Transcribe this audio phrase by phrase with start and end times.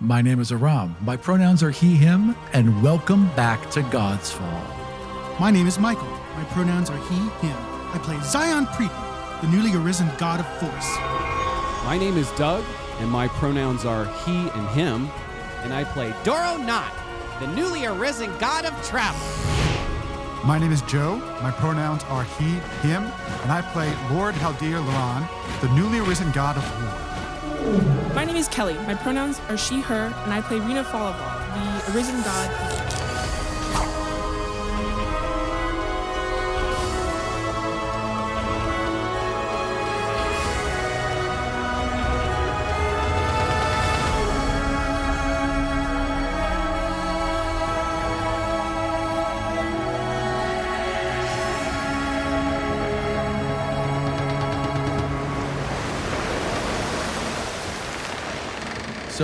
[0.00, 0.94] My name is Aram.
[1.00, 5.40] My pronouns are he, him, and welcome back to Godsfall.
[5.40, 6.06] My name is Michael.
[6.36, 7.56] My pronouns are he, him.
[7.92, 10.96] I play Xion Preetman, the newly arisen god of force.
[11.84, 12.64] My name is Doug,
[13.00, 15.10] and my pronouns are he and him,
[15.64, 16.92] and I play Dorro Knot,
[17.40, 19.18] the newly arisen god of travel.
[20.46, 21.16] My name is Joe.
[21.42, 22.50] My pronouns are he,
[22.86, 23.02] him,
[23.42, 27.07] and I play Lord Haldir Loran, the newly arisen god of war.
[28.14, 28.74] My name is Kelly.
[28.86, 32.87] My pronouns are she, her, and I play Rina Falaval, the arisen god.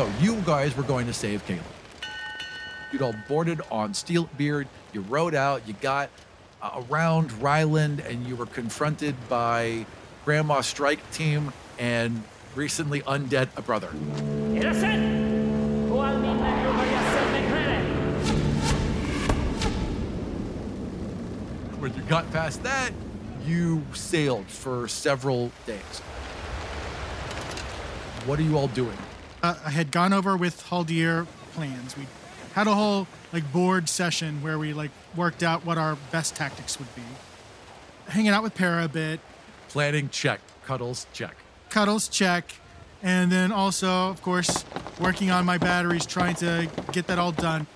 [0.04, 1.64] So you guys were going to save Caleb.
[2.92, 4.66] You'd all boarded on Steelbeard.
[4.92, 5.66] You rode out.
[5.66, 6.10] You got
[6.60, 9.86] uh, around Ryland, and you were confronted by
[10.26, 12.22] Grandma Strike Team and
[12.54, 13.88] recently undead a brother.
[14.54, 15.24] Innocent!
[21.80, 22.90] When you got past that,
[23.46, 26.00] you sailed for several days.
[28.26, 28.98] What are you all doing?
[29.44, 31.98] Uh, I had gone over with Haldir plans.
[31.98, 32.06] We
[32.54, 36.78] had a whole like board session where we like worked out what our best tactics
[36.78, 37.02] would be.
[38.06, 39.20] Hanging out with Para a bit,
[39.68, 40.40] Planning check.
[40.64, 41.36] Cuddles check.
[41.68, 42.54] cuddles check,
[43.02, 44.64] and then also, of course,
[44.98, 47.66] working on my batteries, trying to get that all done.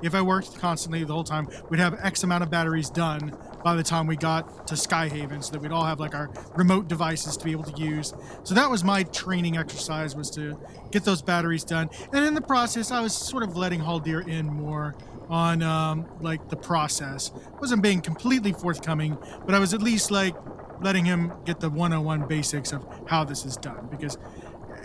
[0.00, 3.74] If I worked constantly the whole time, we'd have X amount of batteries done by
[3.74, 7.36] the time we got to Skyhaven, so that we'd all have like our remote devices
[7.36, 8.14] to be able to use.
[8.44, 10.56] So that was my training exercise was to
[10.92, 14.46] get those batteries done, and in the process, I was sort of letting Haldir in
[14.46, 14.94] more
[15.28, 17.32] on um, like the process.
[17.60, 20.36] wasn't being completely forthcoming, but I was at least like
[20.80, 24.16] letting him get the 101 basics of how this is done because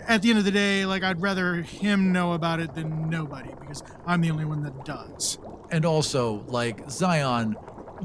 [0.08, 3.50] at the end of the day like I'd rather him know about it than nobody
[3.60, 5.38] because I'm the only one that does.
[5.70, 7.54] And also, like Xion,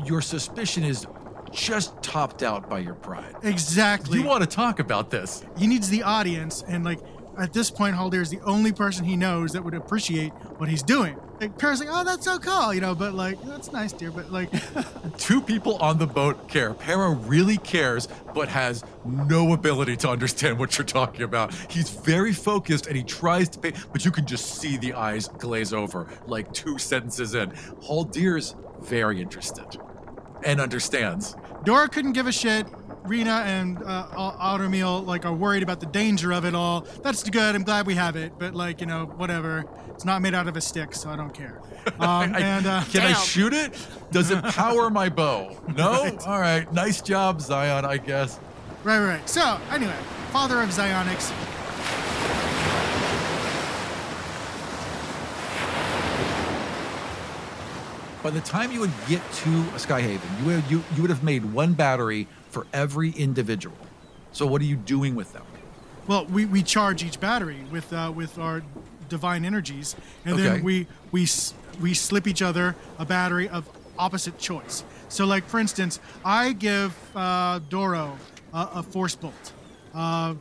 [0.05, 1.07] your suspicion is
[1.51, 3.35] just topped out by your pride.
[3.43, 4.19] Exactly.
[4.19, 5.43] You want to talk about this?
[5.57, 6.99] he needs the audience and like
[7.37, 10.81] at this point Haldir is the only person he knows that would appreciate what he's
[10.81, 11.15] doing.
[11.39, 14.31] Like Para's like, oh that's so cool, you know, but like that's nice dear, but
[14.31, 14.49] like
[15.17, 16.73] Two people on the boat care.
[16.73, 21.53] Para really cares, but has no ability to understand what you're talking about.
[21.69, 25.27] He's very focused and he tries to pay, but you can just see the eyes
[25.27, 27.51] glaze over like two sentences in.
[27.81, 29.77] Haldir's very interested
[30.47, 31.35] and understands.
[31.65, 32.65] Dorro couldn't give a shit.
[33.03, 36.81] Rina and uh, Automil like are worried about the danger of it all.
[37.03, 37.55] That's good.
[37.55, 39.65] I'm glad we have it, but like you know, whatever.
[39.93, 41.61] It's not made out of a stick, so I don't care.
[41.87, 43.73] Um, I- and uh, Can I shoot it?
[44.11, 45.55] Does it power my bow?
[45.73, 46.17] No?
[46.25, 46.69] All right.
[46.73, 48.39] Nice job, Xion, I guess.
[48.83, 49.29] right, right, right.
[49.29, 49.95] So anyway,
[50.33, 51.31] father of Zionics.
[58.27, 61.23] By the time you would get to a Skyhaven, you would, you, you would have
[61.23, 63.77] made one battery for every individual.
[64.33, 65.45] So what are you doing with them?
[66.07, 68.63] Well, we, we charge each battery with uh, with our
[69.07, 69.95] divine energies,
[70.25, 70.43] and Okay.
[70.43, 71.25] then we we
[71.79, 74.83] we slip each other a battery of opposite choice.
[75.07, 78.17] So, like for instance, I give uh, Dorro
[78.53, 79.53] a, a force bolt.
[79.95, 80.35] Uh,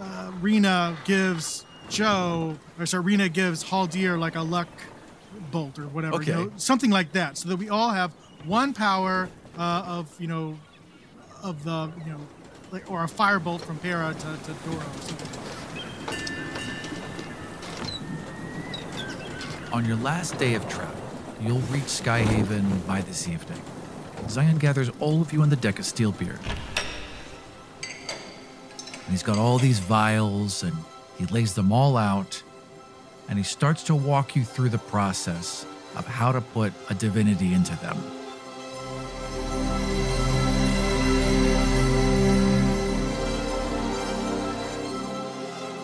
[0.00, 4.68] uh, Rina gives Joe, or sorry, Rina gives Haldir like a luck
[5.50, 8.12] bolt or whatever, you know, something like that, so that we all have
[8.44, 10.58] one power uh, of you know
[11.42, 12.20] of the you know
[12.70, 14.76] like or a firebolt from Para to, to Dorro.
[14.76, 15.44] Or something.
[19.72, 20.94] On your last day of travel,
[21.40, 23.60] you'll reach Skyhaven by this evening.
[24.26, 26.38] Xion gathers all of you on the deck of Steelbeard.
[27.82, 30.74] And he's got all these vials and
[31.18, 32.42] he lays them all out
[33.28, 35.66] and he starts to walk you through the process
[35.96, 37.98] of how to put a divinity into them.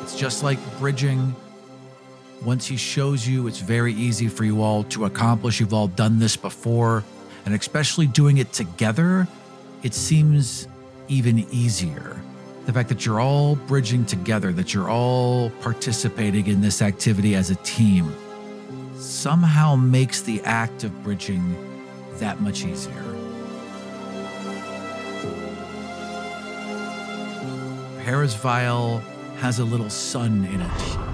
[0.03, 1.35] It's just like bridging
[2.45, 5.61] once he shows you, it's very easy for you all to accomplish.
[5.61, 7.05] You've all done this before,
[7.45, 9.29] and especially doing it together,
[9.83, 10.67] it seems
[11.09, 12.21] even easier.
[12.67, 17.51] The fact that you're all bridging together, that you're all participating in this activity as
[17.51, 18.15] a team,
[18.97, 21.57] somehow makes the act of bridging
[22.19, 23.03] that much easier.
[28.05, 28.99] Hera's vial
[29.39, 31.11] has a little sun in it.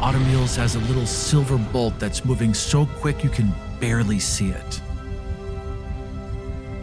[0.00, 4.80] Automeals has a little silver bolt that's moving so quick you can barely see it.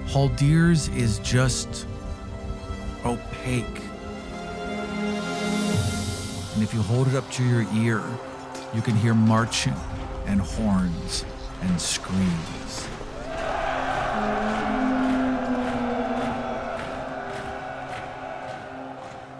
[0.05, 1.87] Haldir's is just
[3.07, 3.81] opaque.
[6.53, 8.03] And if you hold it up to your ear,
[8.73, 9.75] you can hear marching
[10.25, 11.23] and horns
[11.61, 12.87] and screams.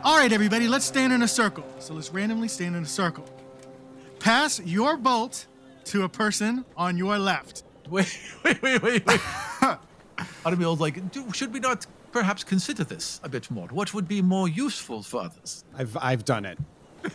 [0.03, 1.65] All right, everybody, let's stand in a circle.
[1.79, 3.25] So let's randomly stand in a circle.
[4.19, 5.47] Pass your bolt
[5.85, 7.63] to a person on your left.
[7.89, 9.19] Wait, wait, wait, wait, wait.
[10.45, 10.97] Automeal's like,
[11.33, 11.85] should we not
[12.17, 13.67] perhaps consider this a bit more?
[13.67, 15.63] What would be more useful for others?
[15.77, 16.57] I've I've done it.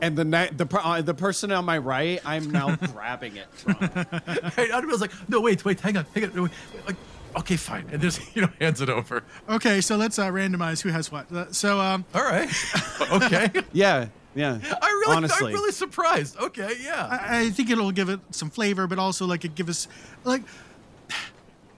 [0.00, 3.74] and the ne- the uh, the person on my right, I'm now grabbing it from.
[3.74, 6.30] Hey, Automeal's like, no, wait, wait, hang on, hang on.
[6.32, 6.96] Wait, wait, like,
[7.36, 7.86] okay, fine.
[7.92, 9.22] And just, you know, hands it over.
[9.48, 11.30] Okay, so let's uh, randomize who has what.
[11.30, 12.48] Uh, so, um, All right.
[13.12, 13.50] okay.
[13.72, 14.58] Yeah, yeah.
[14.82, 16.38] I really, honestly, I'm really surprised.
[16.38, 17.06] Okay, yeah.
[17.10, 19.86] I, I think it'll give it some flavor, but also like it give us
[20.24, 20.42] like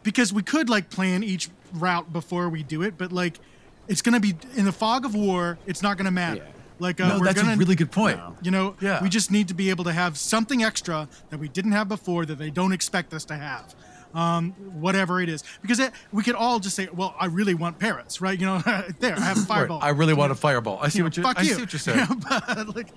[0.06, 3.40] because we could like plan each route before we do it, but like
[3.88, 5.58] it's gonna be in the fog of war.
[5.66, 6.36] It's not gonna matter.
[6.44, 6.52] Yeah.
[6.78, 8.20] Like uh, no, we're that's gonna, a really good point.
[8.42, 9.02] You know, Yeah.
[9.02, 12.24] we just need to be able to have something extra that we didn't have before
[12.26, 13.74] that they don't expect us to have.
[14.14, 17.78] Um, whatever it is, because it, we could all just say, "Well, I really want
[17.78, 18.38] Para's, right?
[18.38, 18.58] You know,
[19.00, 19.80] there, I have a Right, fireball.
[19.82, 20.78] I really want a fireball.
[20.80, 21.24] I see You know, what you're.
[21.26, 21.54] fuck I you.
[21.54, 22.06] see what you're saying.
[22.30, 22.88] but, like,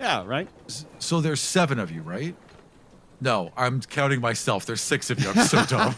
[0.00, 0.48] yeah, right.
[0.98, 2.34] So there's seven of you, right?
[3.20, 4.66] No, I'm counting myself.
[4.66, 5.30] There's six of you.
[5.30, 5.94] I'm so dumb.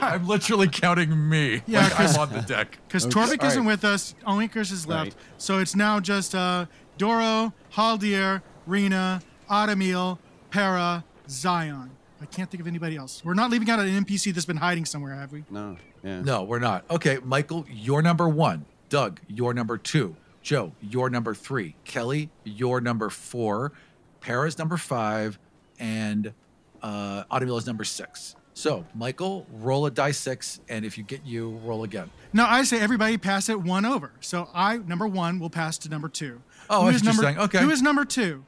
[0.00, 1.62] I'm literally counting me.
[1.66, 2.78] Yeah, like 'cause- I'm on the deck.
[2.88, 3.12] Because Okay.
[3.20, 3.66] Torvik All isn't right.
[3.66, 5.04] with us, only Chris is left.
[5.04, 5.14] Right.
[5.38, 6.66] So it's now just uh,
[6.98, 10.18] Dorro, Haldir, Rina, Adamil,
[10.50, 11.90] Para, Xion.
[12.20, 13.22] I can't think of anybody else.
[13.24, 15.44] We're not leaving out an NPC that's been hiding somewhere, have we?
[15.50, 16.20] No, yeah.
[16.22, 16.84] No, we're not.
[16.90, 18.64] Okay, Michael, you're number one.
[18.88, 20.16] Doug, you're number two.
[20.42, 21.74] Joe, you're number three.
[21.84, 23.72] Kelly, you're number four.
[24.20, 25.38] Paris, number five.
[25.82, 26.32] And
[26.80, 28.36] uh, Automil is number six.
[28.54, 32.10] So, Michael, roll a die six, and if you get you, roll again.
[32.32, 34.12] No, I say everybody pass it one over.
[34.20, 36.40] So I, number one, will pass to number two.
[36.70, 37.44] Oh, Who I is see what you're number, saying.
[37.48, 37.58] Okay.
[37.62, 38.44] Who is number two?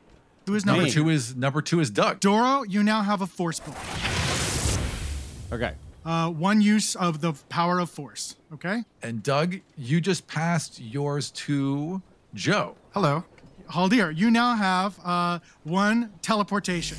[0.47, 1.03] Who is number Number two?
[1.05, 2.21] two is number two is Doug.
[2.21, 3.77] Dorro, you now have a force bolt.
[5.53, 5.73] Okay.
[6.05, 8.37] Uh, one use of the power of force.
[8.53, 8.85] Okay?
[9.03, 12.03] And Doug, you just passed yours to
[12.35, 12.77] Joe.
[12.93, 13.25] Hello.
[13.75, 16.97] Haldir, you now have uh, one teleportation.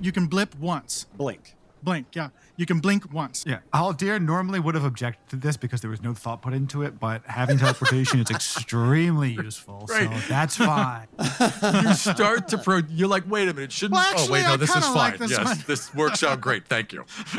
[0.00, 1.06] You can blip once.
[1.16, 1.54] Blink.
[1.82, 2.28] Blink, yeah.
[2.58, 3.44] You can blink once.
[3.46, 6.82] Yeah, Aldir normally would have objected to this because there was no thought put into
[6.82, 10.10] it, but having teleportation is extremely useful, Right.
[10.20, 11.06] so that's fine.
[11.86, 12.82] You start to pro.
[12.90, 13.94] You're like, wait a minute, shouldn't?
[13.94, 14.94] Well, oh wait, actually, no, I this is fine.
[14.94, 15.58] like this yes, one.
[15.66, 16.66] this works out great.
[16.68, 17.06] Thank you.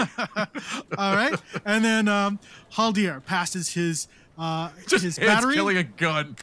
[0.97, 1.39] All right.
[1.63, 2.39] and then um,
[2.73, 4.07] Haldir passes his
[4.39, 5.53] uh, Just his battery.
[5.53, 6.35] killing a gun.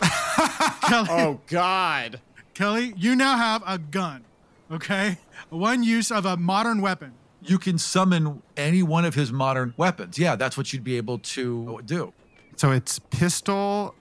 [0.00, 2.20] Kelly, Oh God.
[2.54, 4.24] Kelly, you now have a gun.
[4.70, 5.18] Okay?
[5.50, 7.12] One use of a modern weapon.
[7.42, 10.18] You can summon any one of his modern weapons.
[10.18, 12.12] Yeah, that's what you'd be able to do.
[12.56, 13.94] So it's pistol,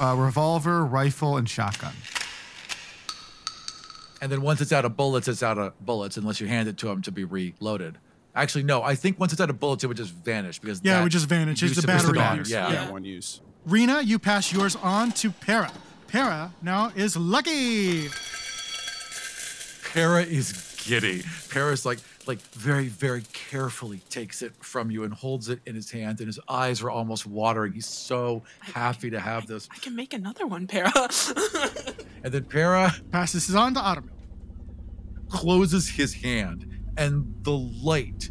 [0.00, 1.94] uh, revolver, rifle, and shotgun.
[4.20, 6.78] And then once it's out of bullets, it's out of bullets unless you hand it
[6.78, 7.98] to him to be reloaded.
[8.34, 8.82] Actually, no.
[8.82, 11.12] I think once it's out of bullets, it would just vanish because Yeah, it would
[11.12, 11.62] just vanish.
[11.62, 12.42] It's the battery gone.
[12.46, 12.70] Yeah.
[12.72, 13.40] Yeah, one use.
[13.66, 15.72] Rina, you pass yours on to Para.
[16.08, 18.08] Para now is lucky.
[19.92, 21.22] Para is giddy.
[21.48, 25.90] Para's like like very very carefully takes it from you and holds it in his
[25.90, 27.72] hand, and his eyes are almost watering.
[27.72, 29.66] He's so happy to have this.
[29.72, 30.92] I can make another one, Para.
[32.22, 34.10] And then Para Passes this on to Autumn.
[35.28, 36.66] closes his hand,
[36.96, 38.30] and the light,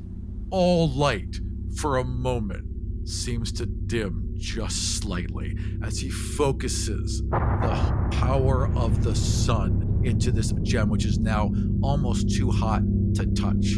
[0.51, 1.39] all light,
[1.75, 2.72] for a moment
[3.05, 10.53] seems to dim just slightly as he focuses the power of the sun into this
[10.63, 12.81] gem, which is now almost too hot
[13.15, 13.77] to touch.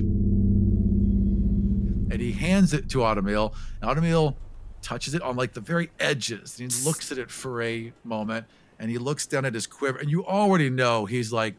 [2.12, 3.54] And he hands it to Automil.
[3.82, 4.36] And Automil
[4.82, 6.60] touches it on like the very edges.
[6.60, 8.46] And he looks at it for a moment
[8.80, 9.98] and he looks down at his quiver.
[9.98, 11.56] And you already know he's like,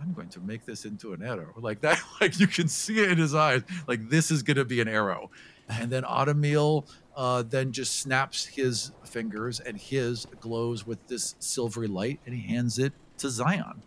[0.00, 1.54] I'm going to make this into an arrow.
[1.56, 3.62] Like that, like you can see it in his eyes.
[3.86, 5.30] Like this is going to be an arrow.
[5.68, 11.88] And then Automil uh, then just snaps his fingers and his glows with this silvery
[11.88, 13.78] light and he hands it to Xion.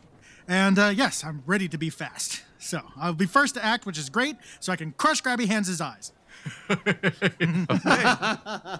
[0.47, 2.43] And uh, yes, I'm ready to be fast.
[2.59, 5.81] So I'll be first to act, which is great, so I can crush Grabby Hands'
[5.81, 6.11] eyes.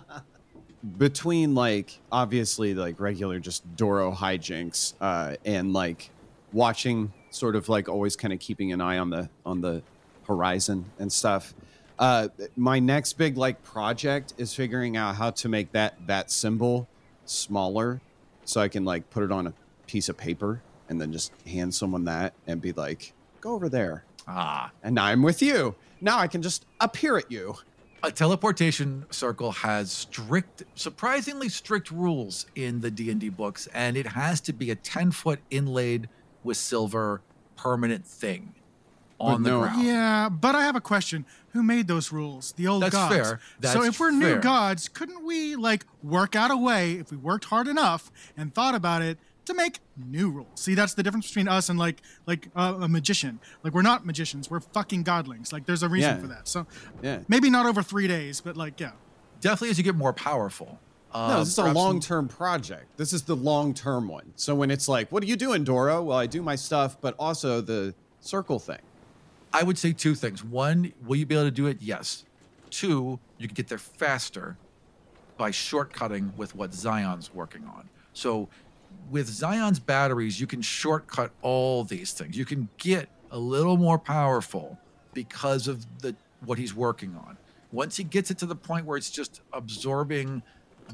[0.98, 6.12] between like obviously like regular just Dorro hijinks uh, and like
[6.54, 9.82] watching sort of like always kind of keeping an eye on the on the
[10.28, 11.54] horizon and stuff.
[11.98, 16.88] Uh, my next big like project is figuring out how to make that that symbol
[17.26, 18.02] smaller
[18.44, 19.54] so I can like put it on a
[19.88, 24.04] piece of paper and then just hand someone that and be like, go over there.
[24.28, 25.76] Ah, And now I'm with you.
[26.02, 27.56] Now I can just appear at you.
[28.04, 34.42] a teleportation circle has strict surprisingly strict rules in the d&d books and it has
[34.42, 36.08] to be a 10 foot inlaid
[36.44, 37.22] with silver
[37.56, 38.54] permanent thing
[39.20, 41.26] on the no- ground Yeah, but I have a question.
[41.54, 42.52] Who made those rules?
[42.54, 43.16] The old That's gods.
[43.16, 43.40] fair.
[43.64, 47.46] so if we're new gods, couldn't we like work out a way if we worked
[47.46, 50.48] hard enough and thought about it to make new rules?
[50.60, 53.40] See, that's the difference between us and like like uh, a magician.
[53.64, 54.50] Like we're not magicians.
[54.50, 55.54] We're fucking godlings.
[55.54, 56.22] Like there's a reason Yeah.
[56.22, 56.48] for that.
[56.50, 56.68] So
[57.02, 57.20] Yeah.
[57.30, 58.92] maybe not over three days, but like yeah.
[59.40, 60.80] definitely as you get more powerful
[61.14, 62.98] uh, No, this is a long term project.
[62.98, 64.34] This is the long term one.
[64.36, 66.04] So when it's like, what are you doing, Dorro?
[66.04, 68.80] Well, I do my stuff, but also the circle thing.
[69.56, 70.44] I would say two things.
[70.44, 71.78] One, will you be able to do it?
[71.80, 72.26] Yes.
[72.72, 74.58] Two, you can get there faster
[75.38, 77.88] by shortcutting with what Xion's working on.
[78.12, 78.50] So
[79.10, 82.38] with Xion's batteries, you can shortcut all these things.
[82.38, 84.78] You can get a little more powerful
[85.14, 87.38] because of the what he's working on.
[87.72, 90.44] Once he gets it to the point where it's just absorbing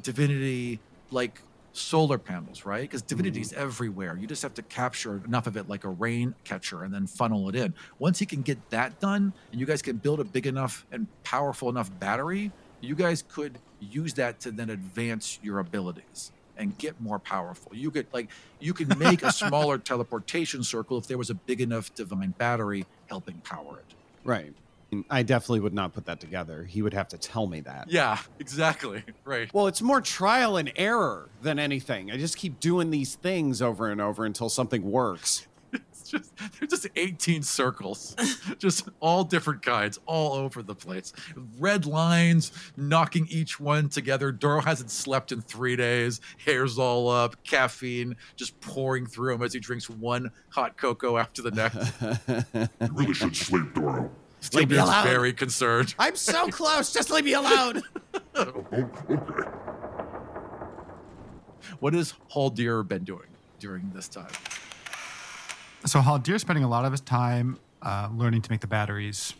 [0.03, 1.41] divinity like
[1.74, 2.82] solar panels, right?
[2.82, 3.62] Because divinity's mm-hmm.
[3.62, 4.18] everywhere.
[4.20, 7.50] You just have to capture enough of it like a rain catcher and then funnel
[7.50, 7.74] it in.
[8.00, 11.08] Once he can get that done and you guys can build a big enough and
[11.24, 12.51] powerful enough battery,
[12.82, 17.75] you guys could use that to then advance your abilities and get more powerful.
[17.75, 21.62] You could like you could make a smaller teleportation circle if there was a big
[21.62, 23.96] enough divine battery helping power it.
[24.24, 24.54] Right.
[25.10, 26.63] I definitely would not put that together.
[26.65, 27.89] He would have to tell me that.
[27.89, 29.03] Yeah, exactly.
[29.24, 29.53] Right.
[29.53, 32.12] Well, it's more trial and error than anything.
[32.12, 35.48] I just keep doing these things over and over until something works.
[35.91, 38.15] It's just they're just 18 circles,
[38.57, 41.13] just all different kinds, all over the place.
[41.60, 44.33] Red lines knocking each one together.
[44.33, 46.19] Dorro hasn't slept in three days.
[46.43, 47.41] Hair's all up.
[47.43, 52.01] Caffeine just pouring through him as he drinks one hot cocoa after the next.
[52.81, 54.10] You really should sleep, Dorro.
[54.41, 55.03] Steelbeard's alone.
[55.03, 55.93] very concerned.
[56.00, 56.91] I'm so close.
[56.93, 57.83] Just leave me alone.
[61.79, 63.27] What has Haldir been doing
[63.60, 64.29] during this time?
[65.86, 69.33] So Haldir's spending a lot of his time uh, learning to make the batteries,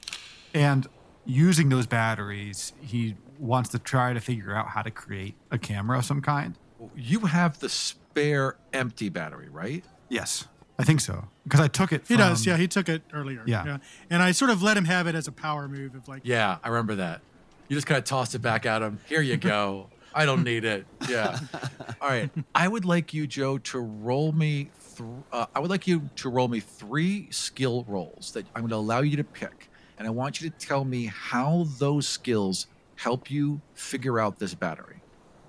[0.54, 0.88] and
[1.26, 6.00] using those batteries, he wants to try to figure out how to create a camera
[6.00, 6.58] of some kind.
[6.96, 9.84] You have the spare empty battery, right?
[10.10, 10.48] Yes,
[10.82, 12.04] I think so because I took it.
[12.08, 12.58] He does, yeah.
[12.58, 13.44] He took it earlier.
[13.46, 13.78] Yeah.
[14.10, 16.58] And I sort of let him have it as a power move of like, Yeah,
[16.64, 17.22] I remember that.
[17.68, 19.00] You just kind of tossed it back at him.
[19.08, 19.88] Here you go.
[20.14, 20.86] I don't need it.
[21.10, 21.40] Yeah.
[22.02, 22.30] All right.
[22.54, 24.70] I would like you, Joe, to roll me.
[24.98, 28.72] Th- uh, I would like you to roll me three skill rolls that I'm going
[28.72, 32.68] to allow you to pick, and I want you to tell me how those skills
[32.98, 34.98] help you figure out this battery.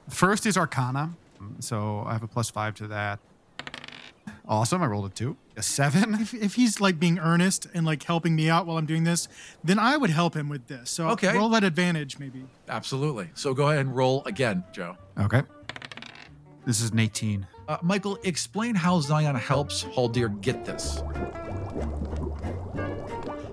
[0.09, 1.15] First is Arcana,
[1.59, 3.19] so I have a plus five to that.
[4.47, 6.15] Awesome, I rolled a two, a seven.
[6.21, 9.29] if, if he's like being earnest and like helping me out while I'm doing this,
[9.65, 10.91] then I would help him with this.
[10.91, 11.37] So Okay.
[11.37, 12.45] roll that advantage maybe.
[12.69, 13.31] Absolutely.
[13.35, 14.97] So go ahead and roll again, Joe.
[15.19, 15.43] Okay,
[16.67, 17.47] this is an eighteen.
[17.69, 21.01] Uh, Michael, explain how Xion helps Haldir get this.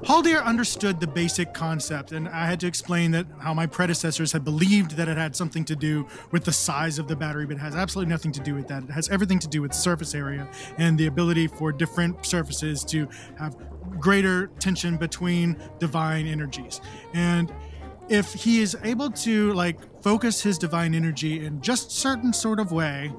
[0.10, 4.44] Haldir understood the basic concept, and I had to explain that how my predecessors had
[4.44, 7.60] believed that it had something to do with the size of the battery, but it
[7.60, 8.86] has absolutely nothing to do with that.
[8.86, 10.50] It has everything to do with surface area
[10.80, 13.56] and the ability for different surfaces to have
[14.00, 16.82] greater tension between divine energies.
[17.14, 17.54] And
[18.10, 22.72] if he is able to like focus his divine energy in just certain sort of
[22.72, 23.14] way,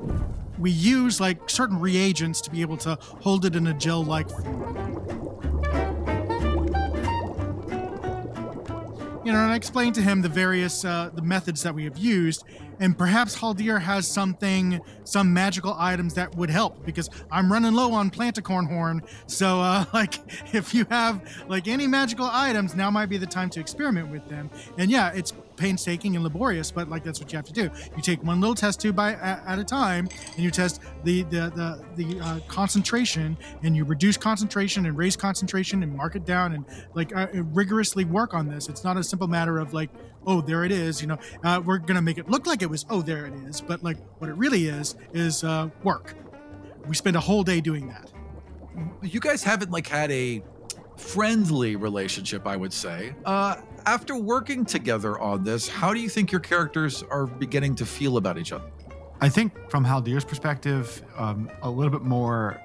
[0.59, 5.50] we use like certain reagents to be able to hold it in a gel-like form.
[9.25, 11.99] You know, and I explained to him the various uh, the methods that we have
[11.99, 12.45] used,
[12.79, 17.93] and perhaps Haldir has something, some magical items that would help because I'm running low
[17.93, 19.03] on planticorn horn.
[19.27, 20.15] So, uh, like,
[20.55, 24.27] if you have like any magical items, now might be the time to experiment with
[24.29, 24.51] them.
[24.79, 27.71] And yeah, it's painstaking and laborious, but like that's what you have to do.
[27.95, 31.23] You take one little test tube by at, at a time, and you test the
[31.25, 36.25] the the, the uh, concentration, and you reduce concentration and raise concentration and mark it
[36.25, 36.65] down, and
[36.95, 38.69] like uh, rigorously work on this.
[38.69, 39.91] It's not a simple matter of like,
[40.27, 41.03] oh, there it is.
[41.03, 43.61] You know, uh, we're gonna make it look like it was, oh, there it is,
[43.61, 46.15] but like what it really is is uh, work.
[46.89, 48.11] We spend a whole day doing that.
[49.03, 50.43] you guys haven't like had a
[51.01, 53.15] friendly relationship, I would say.
[53.25, 57.87] Uh, after working together on this, how do you think your characters are beginning to
[57.87, 58.65] feel about each other?
[59.21, 62.61] I think from Haldir's perspective, um, a little bit more.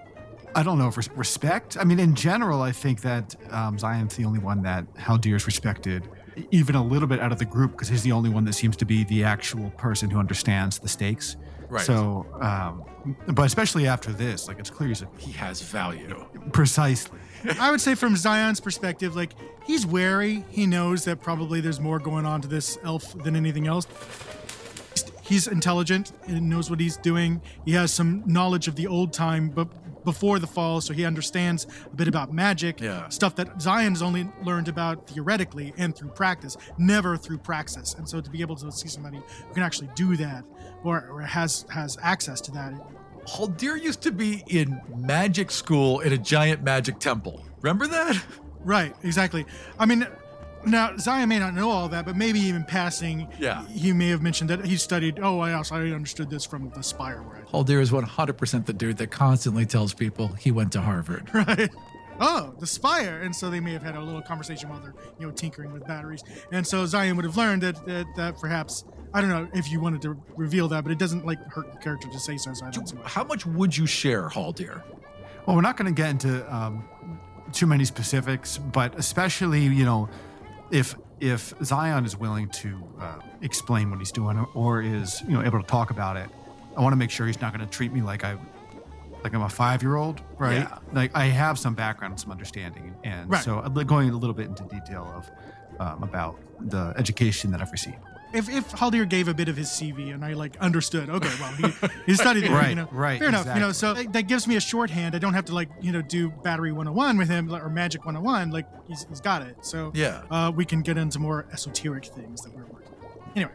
[0.55, 1.75] I don't know res- respect.
[1.77, 6.07] I mean, in general, I think that um, Xion's the only one that Haldir's respected,
[6.51, 8.77] even a little bit out of the group, because he's the only one that seems
[8.77, 11.36] to be the actual person who understands the stakes.
[11.67, 11.84] Right.
[11.84, 12.84] So, um,
[13.34, 16.25] but especially after this, like it's clear he's a, He has value.
[16.53, 17.19] precisely.
[17.60, 19.34] I would say from Xion's perspective, like
[19.65, 20.46] he's wary.
[20.50, 23.88] He knows that probably there's more going on to this elf than anything else.
[25.22, 27.42] He's intelligent and knows what he's doing.
[27.65, 29.68] He has some knowledge of the old time, but
[30.06, 32.80] before the fall, so he understands a bit about magic.
[32.80, 33.10] Yeah.
[33.10, 37.96] Stuff that Xion has only learned about theoretically and through practice, never through praxis.
[37.96, 40.46] And so to be able to see somebody who can actually do that
[40.84, 42.74] or, or has has access to that,
[43.27, 47.44] Haldir used to be in magic school in a giant magic temple.
[47.62, 48.24] Remember that?
[48.63, 49.46] Right, exactly.
[49.79, 50.08] I mean,
[50.65, 53.65] now Xion may not know all that, but maybe even passing, Yeah.
[53.67, 55.20] he may have mentioned that he studied.
[55.22, 57.24] Oh, I also I understood this from the Spire?
[57.51, 61.29] Haldir is 100% the dude that constantly tells people he went to Harvard.
[61.34, 61.70] Right.
[62.19, 65.27] Oh, the Spire, and so they may have had a little conversation while they're you
[65.27, 69.22] know tinkering with batteries, and so Xion would have learned that that, that perhaps I
[69.22, 72.10] don't know if you wanted to reveal that, but it doesn't like hurt the character
[72.10, 72.53] to say so.
[72.53, 72.98] So I don't see.
[73.03, 74.84] How much would you share, Haldir?
[75.45, 76.88] Well, we're not going to get into um,
[77.53, 80.10] too many specifics, but especially, you know,
[80.72, 85.43] if if Xion is willing to uh, explain what he's doing or is you know
[85.43, 86.29] able to talk about it,
[86.75, 88.38] I want to make sure he's not going to treat me like I
[89.25, 90.60] like I'm a five year old, right?
[90.60, 90.77] Yeah.
[90.94, 93.44] Like I have some background, and some understanding, and Right.
[93.44, 95.32] so going a little bit into detail of
[95.79, 97.98] um, about the education that I've received.
[98.34, 101.51] If if Haldir gave a bit of his CV and I like understood, okay, well
[101.53, 103.72] he, he studied it, you Right, know, right, fair enough, you know.
[103.72, 105.15] So that, that gives me a shorthand.
[105.15, 108.51] I don't have to like you know do battery 101 with him or magic 101.
[108.51, 109.55] Like he's, he's got it.
[109.66, 110.22] So Yeah.
[110.29, 112.90] uh, we can get into more esoteric things that we're working.
[113.01, 113.31] on.
[113.35, 113.51] Anyway,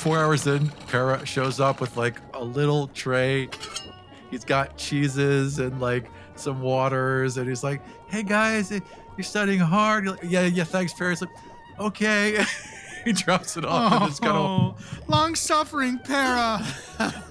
[0.00, 3.50] Four hours in, Para shows up with like a little tray.
[4.30, 8.80] He's got cheeses and like some waters, and he's like, "Hey guys, you're
[9.20, 11.14] studying hard." Like, yeah, yeah, thanks, Para.
[11.20, 11.28] Like,
[11.78, 12.42] "Okay."
[13.04, 14.42] he drops it off and just kind of.
[14.42, 16.64] Oh, long suffering para.
[17.00, 17.12] Oh,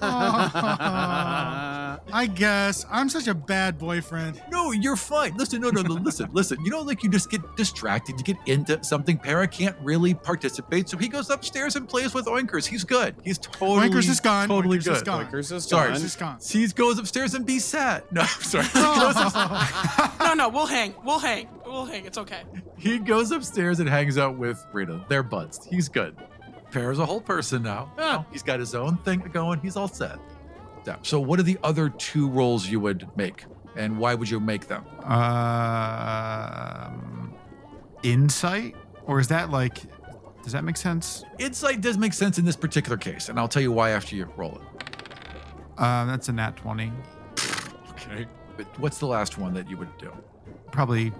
[2.12, 4.42] I guess I'm such a bad boyfriend.
[4.50, 5.36] No, you're fine.
[5.36, 5.94] Listen, no, no, no.
[5.94, 6.58] Listen, listen.
[6.64, 8.16] You know, like you just get distracted.
[8.18, 9.18] You get into something.
[9.18, 12.66] Para can't really participate, so he goes upstairs and plays with Oinkers.
[12.66, 13.14] He's good.
[13.22, 13.88] He's totally.
[13.88, 14.48] Oinkers is gone.
[14.48, 14.96] Totally Oinkers good.
[14.96, 15.26] is gone.
[15.26, 16.00] Oinkers is Sorry, gone.
[16.00, 16.38] He's gone.
[16.42, 18.04] He goes upstairs and be sad.
[18.12, 18.64] No, I'm sorry.
[18.64, 19.34] He goes,
[20.20, 20.94] No, no, we'll hang.
[21.04, 21.48] We'll hang.
[21.64, 22.04] We'll hang.
[22.04, 22.42] It's okay.
[22.76, 25.04] he goes upstairs and hangs out with Rita.
[25.08, 25.64] They're buds.
[25.66, 26.16] He's good.
[26.70, 27.92] Para's a whole person now.
[27.98, 29.60] Yeah, he's got his own thing going.
[29.60, 30.18] He's all set.
[30.86, 30.96] Yeah.
[31.02, 33.44] So, what are the other two roles you would make,
[33.76, 34.84] and why would you make them?
[36.00, 37.34] Um,
[38.02, 38.74] insight,
[39.06, 39.78] or is that like?
[40.42, 41.24] Does that make sense?
[41.38, 44.26] Insight does make sense in this particular case, and I'll tell you why after you
[44.36, 44.62] roll it.
[45.76, 46.90] Uh, that's a nat twenty.
[47.90, 48.26] Okay.
[48.56, 50.12] But what's the last one that you would do?
[50.72, 51.12] Probably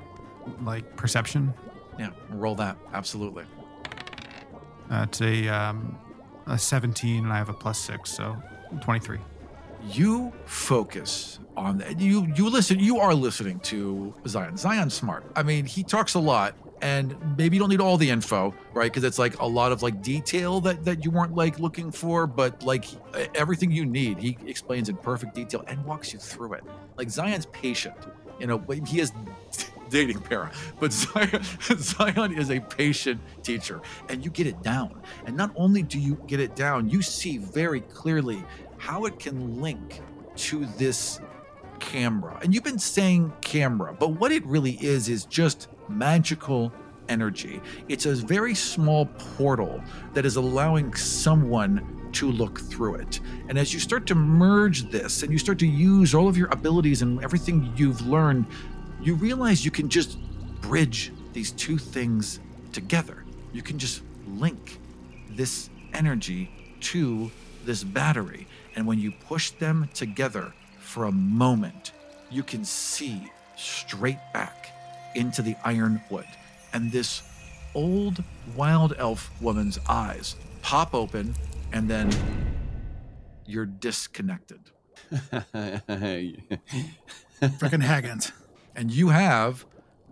[0.63, 1.53] like perception.
[1.99, 2.77] Yeah, roll that.
[2.95, 3.45] Absolutely.
[4.91, 5.97] That's a um,
[6.47, 8.37] a seventeen, and I have a plus six, so
[8.81, 9.21] twenty-three.
[9.89, 12.01] You focus on that.
[12.01, 12.79] You you listen.
[12.81, 14.53] You are listening to Xion.
[14.53, 15.25] Xion's smart.
[15.37, 18.91] I mean, he talks a lot, and maybe you don't need all the info, right?
[18.91, 22.27] Because it's like a lot of like detail that that you weren't like looking for,
[22.27, 22.85] but like
[23.35, 26.65] everything you need, he explains in perfect detail and walks you through it.
[26.97, 27.97] Like Xion's patient.
[28.41, 29.13] You know, he is
[29.91, 31.41] dating para, but Xion,
[32.15, 35.01] Xion is a patient teacher, and you get it down.
[35.27, 38.43] And not only do you get it down, you see very clearly
[38.79, 40.01] how it can link
[40.37, 41.21] to this
[41.81, 42.39] camera.
[42.43, 46.73] And you've been saying camera, but what it really is is just magical
[47.09, 47.61] energy.
[47.89, 49.83] It's a very small portal
[50.15, 53.21] that is allowing someone to look through it.
[53.49, 56.49] And as you start to merge this and you start to use all of your
[56.49, 58.47] abilities and everything you've learned,
[59.01, 60.19] you realize you can just
[60.61, 62.41] bridge these two things
[62.73, 63.25] together.
[63.53, 64.79] You can just link
[65.31, 67.31] this energy to
[67.65, 68.47] this battery.
[68.77, 71.93] And when you push them together for a moment,
[72.31, 74.69] you can see straight back
[75.15, 76.27] into the iron wood.
[76.73, 77.23] And this
[77.75, 78.23] old
[78.57, 81.35] wild elf woman's eyes pop open,
[81.73, 82.11] and then
[83.47, 84.71] you're disconnected.
[87.43, 88.33] Freaking Haggins.
[88.75, 89.67] And you have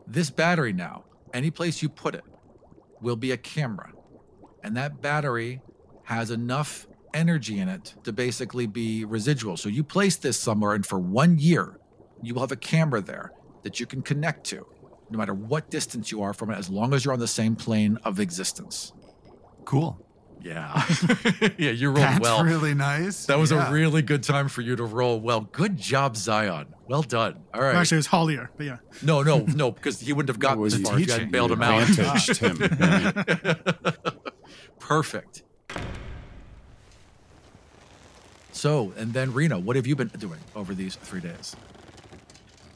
[0.06, 1.04] this battery now.
[1.32, 2.24] Any place you put it
[3.00, 3.92] will be a camera.
[4.62, 5.60] And that battery
[6.04, 9.56] has enough energy in it to basically be residual.
[9.56, 11.78] So you place this somewhere, and for one year,
[12.22, 14.66] you will have a camera there that you can connect to,
[15.10, 17.56] no matter what distance you are from it, as long as you're on the same
[17.56, 18.92] plane of existence.
[19.64, 20.04] Cool.
[20.42, 20.84] Yeah.
[21.58, 22.10] yeah, you rolled well.
[22.12, 22.44] That's well.
[22.44, 23.26] really nice.
[23.26, 23.68] That was Yeah.
[23.68, 25.40] a really good time for you to roll well.
[25.40, 26.66] Good job, Xion.
[26.86, 27.40] Well done.
[27.52, 27.72] All right.
[27.72, 28.76] Well, actually, it was Hollier, but yeah.
[29.02, 31.32] no, no, no, because he wouldn't have gotten was this he far if you hadn't
[31.32, 31.88] bailed him out.
[31.88, 32.56] advantaged him.
[34.78, 35.42] Perfect.
[38.52, 41.54] So, and then Rina, what have you been doing over these three days?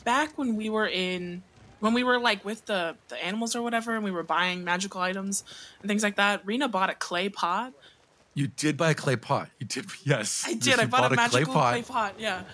[0.04, 1.42] Back when we were in,
[1.82, 5.00] when we were like with the the animals or whatever, and we were buying magical
[5.00, 5.42] items
[5.80, 6.46] and things like that.
[6.46, 7.72] Rina bought a clay pot.
[8.34, 9.48] You did buy a clay pot.
[9.58, 10.44] You did, yes.
[10.46, 10.78] I You did.
[10.78, 12.14] I bought, bought a clay magical clay pot.
[12.18, 12.44] Yeah.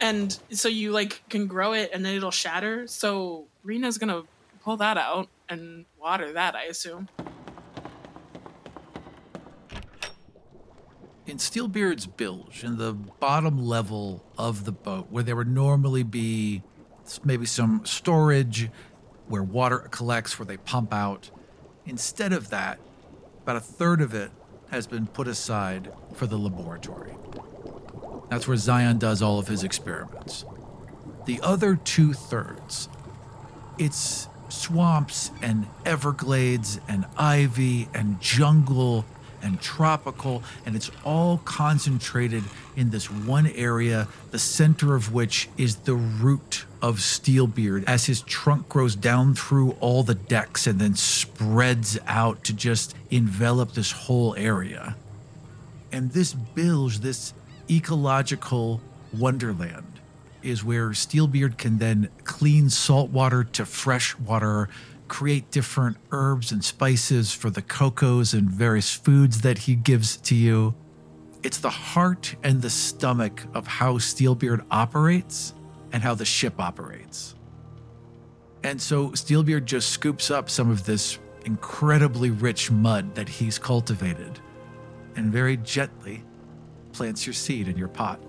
[0.00, 2.86] And so you like can grow it and then it'll shatter.
[2.86, 4.22] So Rina's gonna
[4.62, 7.08] pull that out and water that, I assume.
[11.26, 16.62] in Steelbeard's bilge, in the bottom level of the boat, where there would normally be
[16.62, 16.77] s-
[17.24, 18.70] maybe some storage
[19.26, 21.30] where water collects, where they pump out,
[21.86, 22.78] instead of that,
[23.42, 24.30] about a third of it
[24.70, 27.14] has been put aside for the laboratory.
[28.28, 30.44] That's where Xion does all of his experiments.
[31.24, 32.88] The other two thirds,
[33.78, 39.04] it's swamps and everglades and ivy and jungle
[39.42, 42.44] and tropical, and it's all concentrated
[42.76, 48.22] in this one area, the center of which is the root of Steelbeard as his
[48.22, 53.92] trunk grows down through all the decks and then spreads out to just envelop this
[53.92, 54.96] whole area.
[55.92, 57.34] And this bilge, this
[57.70, 58.80] ecological
[59.16, 60.00] wonderland,
[60.42, 64.68] is where Steelbeard can then clean salt water to fresh water,
[65.08, 70.34] create different herbs and spices for the cocos and various foods that he gives to
[70.34, 70.74] you.
[71.42, 75.54] It's the heart and the stomach of how Steelbeard operates
[75.92, 77.34] and how the ship operates.
[78.62, 84.40] And so Steelbeard just scoops up some of this incredibly rich mud that he's cultivated
[85.16, 86.24] and very gently
[86.92, 88.20] plants your seed in your pot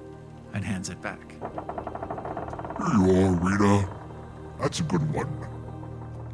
[0.53, 1.31] and hands it back.
[1.31, 3.89] Here you are, Rita.
[4.59, 5.27] That's a good one.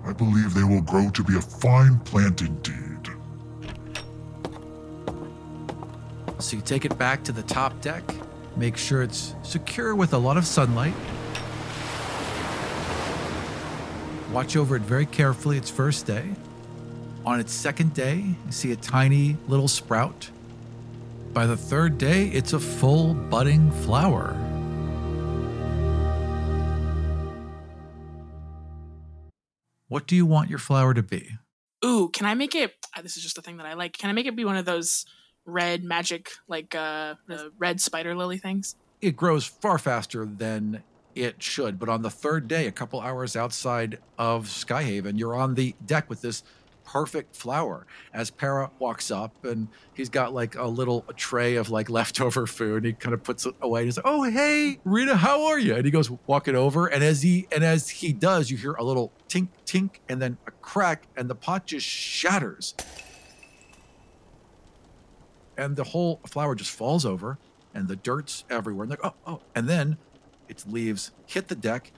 [0.05, 3.09] I believe they will grow to be a fine plant indeed.
[6.39, 8.03] So you take it back to the top deck,
[8.57, 10.93] make sure it's secure with a lot of sunlight.
[14.31, 16.29] Watch over it very carefully its first day.
[17.25, 20.29] On its second day, you see a tiny little sprout.
[21.33, 24.33] By the third day, it's a full budding flower.
[29.87, 31.29] What do you want your flower to be?
[31.83, 32.73] Ooh, can I make it?
[33.01, 33.97] This is just a thing that I like.
[33.97, 35.05] Can I make it be one of those
[35.45, 38.75] red magic, like uh, the red spider lily things?
[39.01, 41.79] it grows far faster than it should.
[41.79, 46.09] But on the third day, a couple hours outside of Skyhaven, you're on the deck
[46.09, 46.43] with this
[46.83, 47.85] perfect flower.
[48.13, 52.77] As Para walks up and he's got like a little tray of like leftover food,
[52.77, 53.81] and he kind of puts it away.
[53.81, 57.03] And he's like, "Oh, hey, Rita, how are you?" And he goes walking over, and
[57.03, 60.51] as he and as he does, you hear a little tink tink, and then a
[60.51, 62.75] crack, and the pot just shatters.
[65.57, 67.37] And the whole flower just falls over,
[67.73, 68.83] and the dirt's everywhere.
[68.83, 69.41] And like, oh, oh.
[69.55, 69.97] And then
[70.49, 71.91] its leaves hit the deck,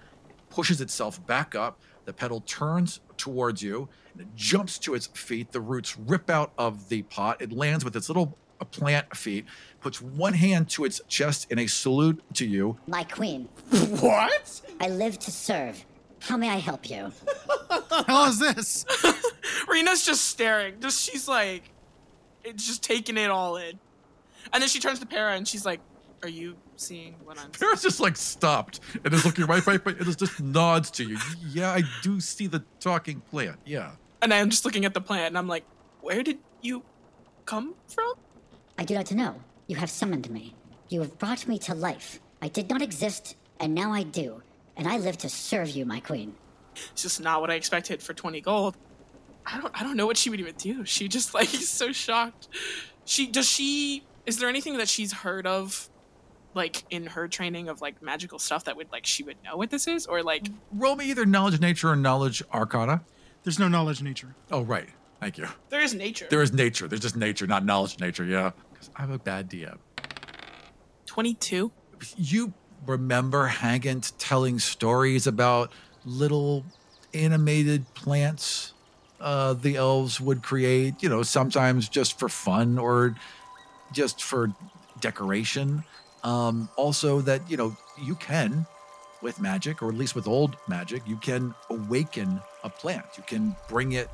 [0.49, 1.79] pushes itself back up.
[2.05, 5.51] The petal turns towards you, and it jumps to its feet.
[5.51, 7.41] The roots rip out of the pot.
[7.41, 9.45] It lands with its little uh, plant feet,
[9.81, 12.77] puts one hand to its chest in a salute to you.
[12.87, 13.49] My queen,
[13.99, 14.61] what?
[14.79, 15.85] I live to serve.
[16.19, 17.11] How may I help you?
[18.07, 18.85] hell is this?
[19.67, 20.79] Rina's just staring.
[20.79, 21.63] Just she's like,
[22.47, 23.79] it's just taking it all in.
[24.53, 25.79] And then she turns to Para and she's like,
[26.23, 29.97] "Are you seeing what I'm?" Para's just like stopped and is looking right, right, right,
[29.97, 31.17] and it just nods to you.
[31.49, 33.57] Yeah, I do see the talking plant.
[33.65, 33.91] Yeah.
[34.21, 35.65] And I'm just looking at the plant and I'm like,
[36.01, 36.83] "Where did you
[37.45, 38.13] come from?"
[38.77, 39.41] I do not know.
[39.67, 40.55] You have summoned me.
[40.89, 42.19] You have brought me to life.
[42.41, 44.41] I did not exist, and now I do.
[44.77, 46.35] And I live to serve you, my queen.
[46.91, 48.77] It's just not what I expected for 20 gold.
[49.49, 50.85] I don't I don't know what she would even do.
[50.85, 52.47] She just like is so shocked.
[53.05, 55.89] She does she is there anything that she's heard of
[56.53, 59.69] like in her training of like magical stuff that would like she would know what
[59.69, 63.01] this is or like Roll me either knowledge nature or knowledge arcana.
[63.43, 64.35] There's no knowledge nature.
[64.51, 64.89] Oh, right.
[65.21, 65.47] Thank you.
[65.69, 66.27] There is nature.
[66.29, 66.87] There is nature.
[66.87, 68.25] There's just nature, not knowledge nature.
[68.25, 68.51] Yeah.
[68.75, 69.77] 'Cause I'm a bad DM.
[71.05, 71.71] 22.
[72.17, 72.53] You
[72.85, 75.71] remember Hagant telling stories about
[76.05, 76.63] little
[77.13, 78.73] animated plants
[79.19, 83.15] uh, the elves would create, you know, sometimes just for fun or
[83.91, 84.51] just for
[84.99, 85.83] decoration.
[86.23, 88.65] Um, also, that, you know, you can,
[89.21, 93.05] with magic, or at least with old magic, you can awaken a plant.
[93.17, 94.09] You can bring it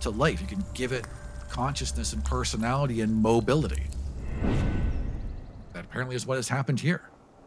[0.00, 0.40] to life.
[0.40, 1.06] You can give it
[1.50, 3.84] consciousness and personality and mobility.
[5.72, 7.02] That apparently is what has happened here.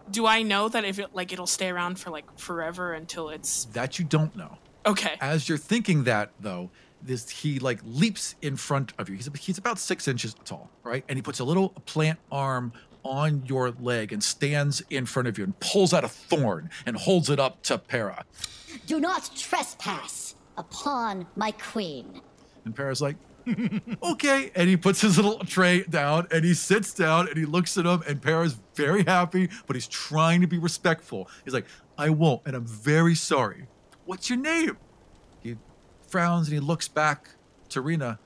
[0.10, 3.66] Do I know that if it like it'll stay around for like forever until it's
[3.66, 4.58] That you don't know.
[4.86, 5.16] okay?
[5.22, 6.70] As you're thinking that, though,
[7.04, 9.16] this he like leaps in front of you.
[9.16, 11.04] He's he's about six inches tall, right?
[11.10, 15.38] And he puts a little plant arm on your leg and stands in front of
[15.38, 18.26] you and pulls out a thorn and holds it up to Para.
[18.86, 22.22] Do not trespass upon my queen.
[22.66, 23.16] And Para's like,
[24.04, 24.52] okay.
[24.56, 27.86] And he puts his little tray down and he sits down and he looks at
[27.86, 28.04] him.
[28.08, 31.28] And Para's very happy, but he's trying to be respectful.
[31.44, 31.66] He's like,
[31.98, 32.42] I won't.
[32.46, 33.68] And I'm very sorry.
[34.06, 34.78] What's your name?
[36.12, 37.30] He frowns and he looks back
[37.70, 38.20] to Rina.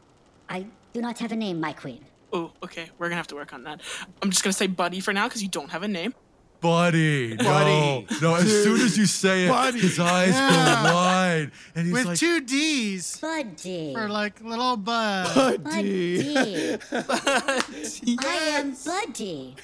[0.49, 2.03] I do not have a name, my queen.
[2.33, 2.89] Oh, okay.
[2.97, 3.79] We're gonna have to work on that.
[4.23, 6.15] I'm just gonna say Buddy for now because you don't have a name.
[6.61, 7.35] Buddy.
[7.35, 7.43] Buddy.
[7.43, 8.35] No, no.
[8.37, 9.79] As soon as you say it, Buddy.
[9.81, 10.83] his eyes Yeah.
[10.83, 11.51] go wide.
[11.75, 13.93] And he's With like, two D's Buddy.
[13.93, 15.63] for like little bud.
[15.63, 16.73] Buddy.
[16.91, 19.55] I am Buddy.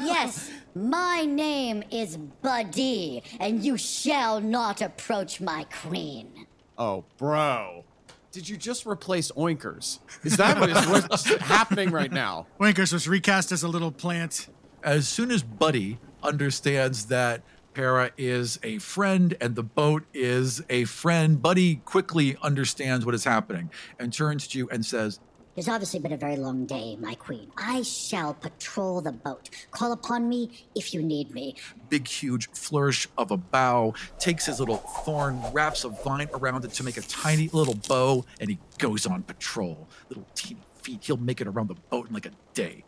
[0.00, 6.46] Yes, my name is Buddy, and you shall not approach my queen.
[6.78, 7.84] Oh, bro.
[8.30, 9.98] Did you just replace Oinkers?
[10.22, 12.46] Is that what is what's happening right now?
[12.60, 14.48] Oinkers was recast as a little plant.
[14.84, 17.42] as soon as Buddy understands that
[17.74, 23.24] Para is a friend and the boat is a friend, Buddy quickly understands what is
[23.24, 25.20] happening and turns to you and says,
[25.58, 27.50] It's obviously been a very long day, my queen.
[27.56, 29.50] I shall patrol the boat.
[29.72, 31.56] Call upon me if you need me.
[31.88, 36.72] big, huge flourish of a bow, takes his little thorn, wraps a vine around it
[36.74, 39.88] to make a tiny little bow, and he goes on patrol.
[40.08, 42.84] Little teeny feet, he'll make it around the boat in like a day.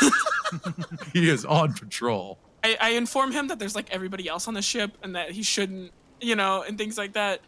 [1.12, 2.38] he is on patrol.
[2.64, 5.42] I, I inform him that there's like everybody else on the ship and that he
[5.42, 5.92] shouldn't,
[6.22, 7.42] you know, and things like that.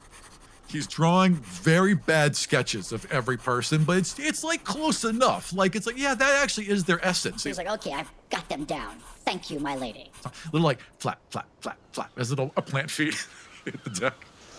[0.70, 5.52] He's drawing very bad sketches of every person, but it's it's like close enough.
[5.52, 7.42] Like it's like, yeah, that actually is their essence.
[7.42, 8.98] He's like, okay, I've got them down.
[9.24, 10.12] Thank you, my lady.
[10.52, 13.16] little like flap, flap, flap, flap, as little a plant feet
[13.64, 14.14] hit the deck.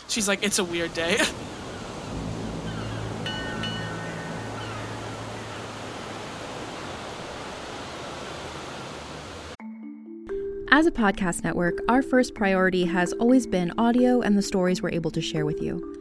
[0.09, 1.17] She's like, it's a weird day.
[10.73, 14.91] As a podcast network, our first priority has always been audio and the stories we're
[14.91, 16.00] able to share with you.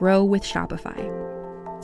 [0.00, 0.98] grow with Shopify.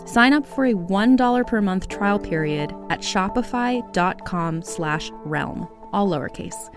[0.09, 6.75] Sign up for a $1 per month trial period at shopify.com slash realm, all lowercase.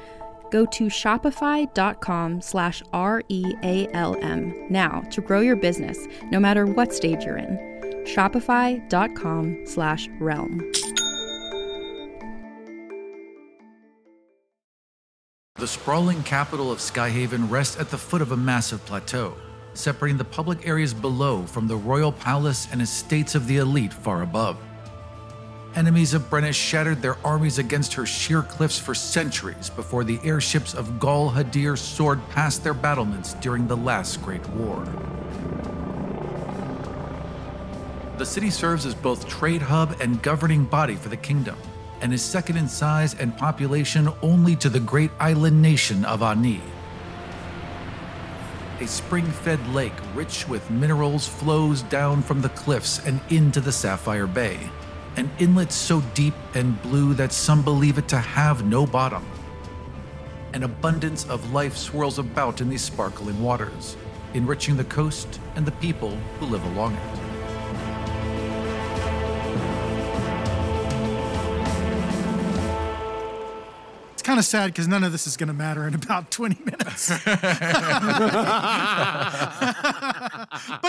[0.52, 7.38] Go to shopify.com slash R-E-A-L-M now to grow your business, no matter what stage you're
[7.38, 7.58] in.
[8.04, 10.72] Shopify.com slash realm.
[15.56, 19.36] The sprawling capital of Skyhaven rests at the foot of a massive plateau,
[19.80, 24.22] separating the public areas below from the royal palace and estates of the elite far
[24.22, 24.58] above.
[25.76, 30.74] Enemies of Brennish shattered their armies against her sheer cliffs for centuries before the airships
[30.74, 34.84] of Gul Hadir soared past their battlements during the last Great War.
[38.18, 41.56] The city serves as both trade hub and governing body for the kingdom,
[42.02, 46.62] and is second in size and population only to the great island nation of Ani.
[48.82, 53.74] A spring fed lake rich with minerals flows down from the cliffs and into the
[53.74, 54.58] Sapphire Bay,
[55.18, 59.26] an inlet so deep and blue that some believe it to have no bottom.
[60.54, 63.98] An abundance of life swirls about in these sparkling waters,
[64.34, 67.29] enriching the coast and the people who live along it.
[74.30, 77.10] Kind of sad because none of this is going to matter in about 20 minutes.
[77.26, 77.36] but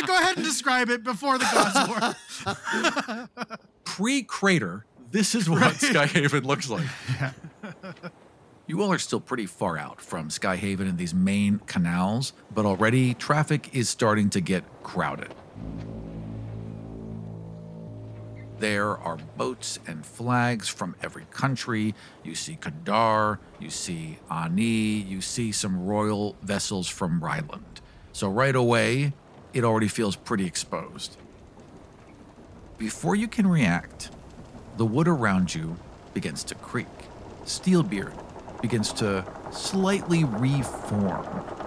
[0.07, 3.57] go ahead and describe it before the gods war.
[3.85, 6.87] Pre crater, this is what Skyhaven looks like.
[7.19, 7.33] Yeah.
[8.67, 13.15] You all are still pretty far out from Skyhaven and these main canals, but already
[13.15, 15.35] traffic is starting to get crowded.
[18.61, 21.95] There are boats and flags from every country.
[22.23, 27.81] You see Kadar, you see Ani, you see some royal vessels from Ryland.
[28.13, 29.15] So right away,
[29.55, 31.17] it already feels pretty exposed.
[32.77, 34.11] Before you can react,
[34.77, 35.77] the wood around you
[36.13, 36.87] begins to creak.
[37.47, 38.13] Steelbeard
[38.61, 41.60] begins to slightly reform.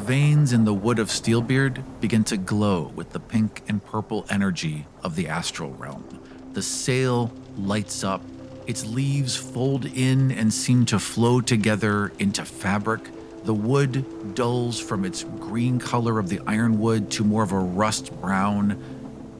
[0.00, 4.86] Veins in the wood of Steelbeard begin to glow with the pink and purple energy
[5.04, 6.20] of the astral realm.
[6.54, 8.22] The sail lights up,
[8.66, 13.10] its leaves fold in and seem to flow together into fabric.
[13.44, 18.10] The wood dulls from its green color of the ironwood to more of a rust
[18.20, 18.82] brown,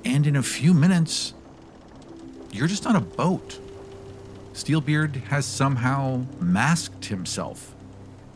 [0.05, 1.33] and in a few minutes,
[2.53, 3.59] you're just on a boat.
[4.53, 7.75] Steelbeard has somehow masked himself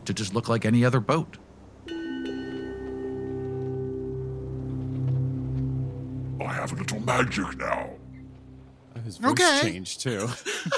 [0.05, 1.37] to just look like any other boat.
[6.69, 7.89] Have a little magic now.
[8.95, 9.59] Oh, his voice Okay.
[9.61, 10.27] changed too.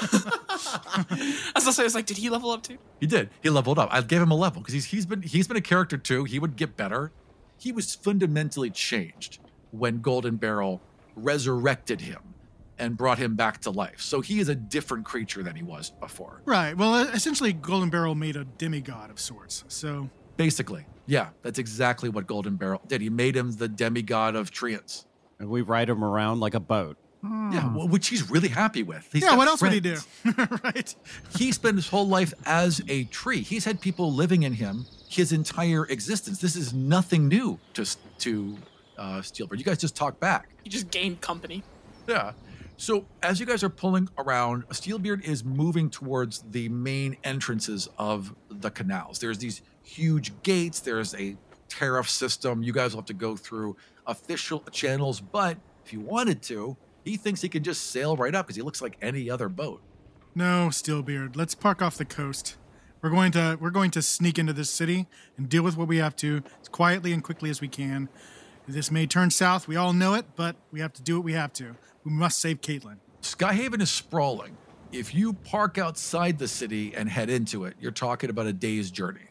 [1.56, 2.78] As I say, I was like, did he level up too?
[3.00, 3.30] He did.
[3.42, 3.88] He leveled up.
[3.92, 6.24] I gave him a level because he's he's been he's been a character too.
[6.24, 7.12] He would get better.
[7.58, 10.80] He was fundamentally changed when Golden Barrel
[11.16, 12.20] resurrected him
[12.78, 14.00] and brought him back to life.
[14.00, 16.42] So he is a different creature than he was before.
[16.44, 16.76] right.
[16.76, 19.64] Well, essentially, Golden Barrel made a demigod of sorts.
[19.68, 23.00] So Basically, yeah, that's exactly what Golden Barrel did.
[23.00, 25.04] He made him the demigod of Treants.
[25.38, 26.96] And we ride him around like a boat.
[27.22, 29.08] Yeah, well, which he's really happy with.
[29.12, 29.96] He's yeah, what else would he do?
[30.64, 30.94] right.
[31.36, 33.40] he spent his whole life as a tree.
[33.40, 36.40] He's had people living in him his entire existence.
[36.40, 37.84] This is nothing new to
[38.18, 38.56] to
[38.96, 39.58] uh, Steelbeard.
[39.58, 40.50] You guys just talk back.
[40.62, 41.64] He just gained company.
[42.06, 42.32] Yeah.
[42.76, 48.32] So as you guys are pulling around, Steelbeard is moving towards the main entrances of
[48.48, 49.18] the canals.
[49.18, 50.78] There's these huge gates.
[50.80, 51.36] There's a
[51.68, 52.62] tariff system.
[52.62, 53.76] You guys will have to go through
[54.06, 58.46] official channels, but if you wanted to, he thinks he can just sail right up
[58.46, 59.80] because he looks like any other boat.
[60.34, 61.36] No, Steelbeard.
[61.36, 62.56] Let's park off the coast.
[63.00, 65.98] We're going to we're going to sneak into this city and deal with what we
[65.98, 68.08] have to as quietly and quickly as we can.
[68.66, 69.66] This may turn south.
[69.66, 71.76] We all know it, but we have to do what we have to.
[72.04, 72.96] We must save Caitlin.
[73.22, 74.56] Skyhaven is sprawling.
[74.92, 78.90] If you park outside the city and head into it, you're talking about a day's
[78.90, 79.28] journey.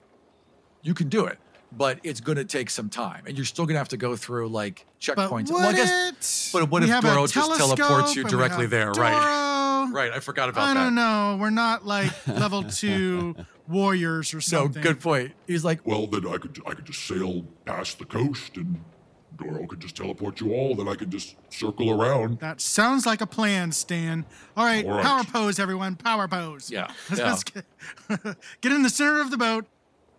[0.81, 1.37] You can do it,
[1.71, 4.15] but it's going to take some time, and you're still going to have to go
[4.15, 5.47] through like But checkpoints.
[5.51, 6.49] would well, I guess.
[6.49, 6.57] it?
[6.57, 8.91] But what We if Dorro just teleports you directly have there?
[8.91, 9.13] Right.
[9.13, 9.93] Dorro.
[9.93, 10.11] Right.
[10.11, 10.83] I forgot about I that.
[10.83, 11.37] don't know.
[11.39, 13.35] We're not like level two
[13.67, 14.81] warriors or No, something.
[14.81, 15.33] good point.
[15.45, 18.81] He's like, Well, then I could I could just sail past the coast and
[19.37, 20.75] Dorro could just teleport you all.
[20.75, 22.39] Then I could just circle around.
[22.39, 24.25] That sounds like a plan, Stan.
[24.57, 25.03] All right, All right.
[25.03, 25.95] power pose, everyone.
[25.95, 26.71] Power pose.
[26.71, 27.25] Yeah, yeah.
[27.29, 27.65] let's get,
[28.61, 29.65] get in the center of the boat.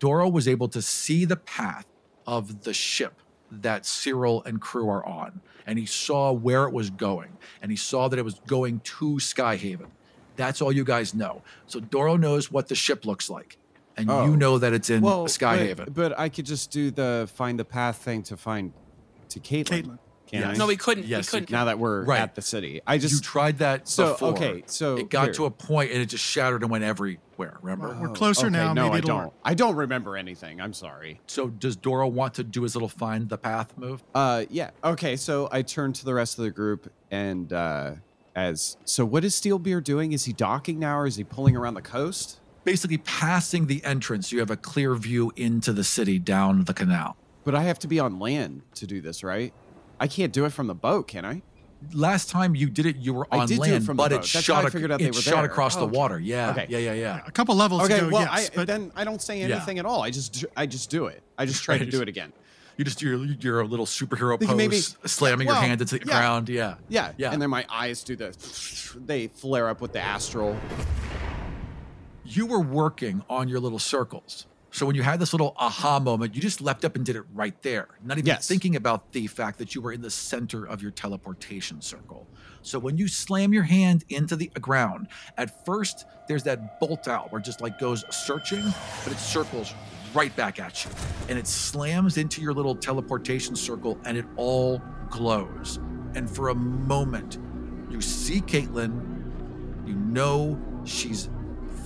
[0.00, 1.86] Dorro was able to see the path
[2.26, 6.90] of the ship that Cyril and crew are on, and he saw where it was
[6.90, 9.86] going, and he saw that it was going to Skyhaven.
[10.36, 11.42] That's all you guys know.
[11.66, 13.56] So Dorro knows what the ship looks like,
[13.96, 14.26] and Oh.
[14.26, 15.76] you know that it's in well, Skyhaven.
[15.76, 18.72] But, but I could just do the find the path thing to find
[19.30, 19.64] to Caitlin.
[19.84, 19.98] Caitlin.
[20.28, 20.54] Can I?
[20.54, 21.06] No, we couldn't.
[21.06, 21.52] Yes, we couldn't.
[21.52, 22.20] now that we're Right.
[22.20, 24.28] at the city, I you just tried that so before.
[24.30, 24.62] okay.
[24.66, 25.34] So it got here.
[25.34, 27.58] to a point and it just shattered and went everywhere.
[27.62, 27.96] Remember?
[28.00, 28.72] We're closer okay, now.
[28.74, 29.24] No, Maybe I don't.
[29.24, 29.32] work.
[29.44, 30.60] I don't remember anything.
[30.60, 31.20] I'm sorry.
[31.26, 34.02] So does Dorro want to do his little find the path move?
[34.14, 34.70] Uh, yeah.
[34.84, 35.16] Okay.
[35.16, 37.92] So I turn to the rest of the group and uh,
[38.38, 40.12] as so, what is Steelbeard doing?
[40.12, 42.38] Is he docking now, or is he pulling around the coast?
[42.64, 47.16] Basically, passing the entrance, you have a clear view into the city down the canal.
[47.44, 49.52] But I have to be on land to do this, right?
[50.00, 51.42] I can't do it from the boat, can I?
[51.92, 54.02] Last time you did it, you were I on did do it land, from the
[54.02, 54.20] but it boat.
[54.22, 54.64] That's how shot.
[54.64, 55.44] I ac- figured out it were shot there.
[55.44, 55.96] across the Okay.
[55.96, 56.18] water.
[56.18, 56.66] Yeah, Okay.
[56.68, 57.20] yeah, yeah, yeah.
[57.26, 57.98] A couple levels Okay.
[57.98, 59.56] ago, well, yes, I, but then I don't say Yeah.
[59.56, 60.02] anything at all.
[60.02, 61.22] I just I just do it.
[61.38, 62.32] I just try to do it again.
[62.76, 64.76] You just do your, your little superhero They pose, can maybe-
[65.06, 66.12] slamming well, your hand into the yeah.
[66.12, 66.48] ground.
[66.48, 66.74] Yeah.
[66.88, 67.32] Yeah, Yeah.
[67.32, 68.36] And then my eyes do the,
[69.04, 70.56] they flare up with the astral.
[72.24, 74.46] You were working on your little circles.
[74.70, 77.22] So when you had this little aha moment, you just leapt up and did it
[77.32, 78.46] right there, not even Yes.
[78.46, 82.26] thinking about the fact that you were in the center of your teleportation circle.
[82.60, 85.08] So when you slam your hand into the ground,
[85.38, 88.62] at first there's that bolt out where it just like goes searching,
[89.04, 89.72] but it circles
[90.12, 90.90] right back at you.
[91.30, 95.78] And it slams into your little teleportation circle and it all glows.
[96.14, 97.38] And for a moment,
[97.90, 101.30] you see Caitlin, you know she's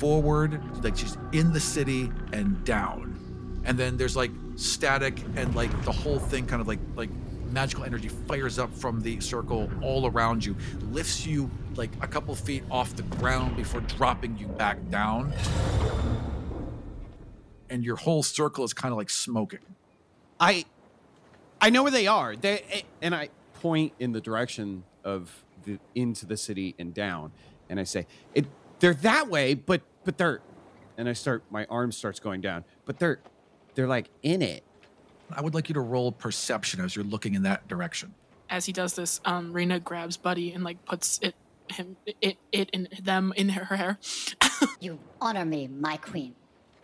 [0.02, 3.16] forward, like she's in the city and down.
[3.64, 7.08] And then there's like static and like the whole thing kind of like like
[7.52, 10.56] magical energy fires up from the circle all around you,
[10.90, 15.32] lifts you like a couple feet off the ground before dropping you back down.
[17.70, 19.60] And your whole circle is kind of like smoking.
[20.40, 20.64] I,
[21.60, 22.34] I know where they are.
[22.34, 23.28] They eh, and I
[23.60, 27.30] point in the direction of the into the city and down,
[27.70, 28.46] and I say, "It,
[28.80, 30.40] they're that way, but but they're,"
[30.96, 33.18] and I start my arm starts going down, but they're,
[33.74, 34.62] they're like in it.
[35.30, 38.14] I would like you to roll perception as you're looking in that direction.
[38.50, 41.34] As he does this, um, Rina grabs Buddy and like puts it
[41.70, 43.98] him it it in them in her, her hair.
[44.80, 46.34] You honor me, my queen.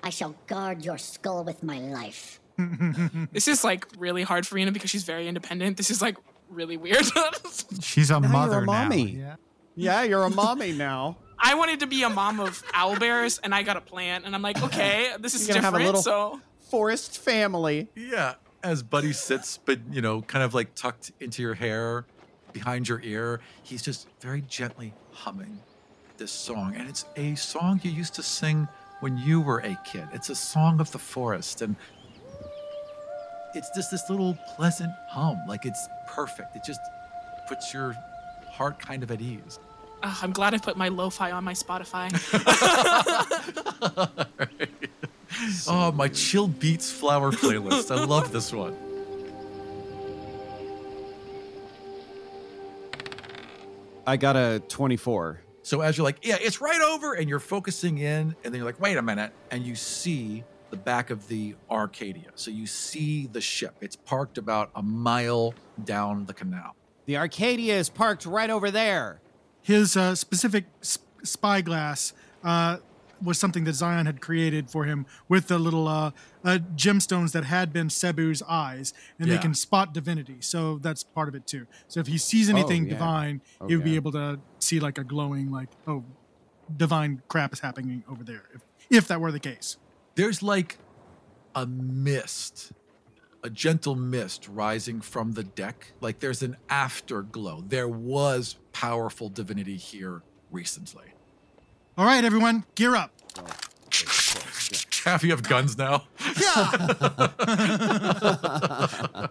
[0.03, 2.41] I shall guard your skull with my life.
[3.33, 5.77] this is like really hard for Rina because she's very independent.
[5.77, 6.17] This is like
[6.49, 7.05] really weird.
[7.81, 8.73] She's a Now mother you're a now.
[8.85, 9.11] mommy.
[9.11, 9.37] Yeah.
[9.77, 11.17] Yeah, you're a mommy now.
[11.39, 14.35] I wanted to be a mom of owl bears, and I got a plant, and
[14.35, 15.85] I'm like, okay, this is You're gonna have different.
[15.85, 17.89] a little so forest family.
[17.95, 22.07] Yeah, as Buddy sits, but you know, kind of like tucked into your hair,
[22.53, 25.61] behind your ear, he's just very gently humming
[26.17, 26.75] this song.
[26.77, 28.67] And it's a song you used to sing
[29.01, 30.09] when you were a kid.
[30.13, 31.63] It's a song of the forest.
[31.63, 31.77] And
[33.55, 35.39] it's just this little pleasant hum.
[35.47, 36.57] Like it's perfect.
[36.57, 36.81] It just
[37.49, 37.95] puts your
[38.51, 39.59] heart kind of at ease.
[40.03, 42.11] Uh, I'm glad I put my lo-fi on my Spotify.
[45.69, 47.97] oh, my chill beats flower playlist.
[47.97, 48.77] I love this one.
[54.07, 55.43] I got a 24.
[55.63, 58.65] So as you're like, yeah, it's right over, and you're focusing in, and then you're
[58.65, 62.31] like, wait a minute, and you see the back of the Arcadia.
[62.35, 63.75] So you see the ship.
[63.83, 66.75] It's parked about a mile down the canal.
[67.05, 69.21] The Arcadia is parked right over there.
[69.69, 72.79] His uh, specific sp- spyglass uh,
[73.23, 76.13] was something that Xion had created for him with the little uh,
[76.43, 79.35] uh, gemstones that had been Cebu's eyes, and Yeah.
[79.37, 80.39] they can spot divinity.
[80.41, 81.67] So that's part of it too.
[81.87, 82.95] So if he sees anything yeah.
[82.95, 86.03] divine, Oh, he would be able to see like a glowing, like oh,
[86.75, 88.45] divine crap is happening over there.
[88.55, 89.77] If if that were the case.
[90.15, 90.79] There's like
[91.55, 92.73] a mist,
[93.43, 95.93] a gentle mist rising from the deck.
[96.01, 97.63] Like there's an afterglow.
[97.67, 101.13] There was powerful divinity here recently.
[101.97, 103.13] All right, everyone, gear up.
[105.05, 106.05] Half of you have guns now.
[106.41, 107.29] Yeah.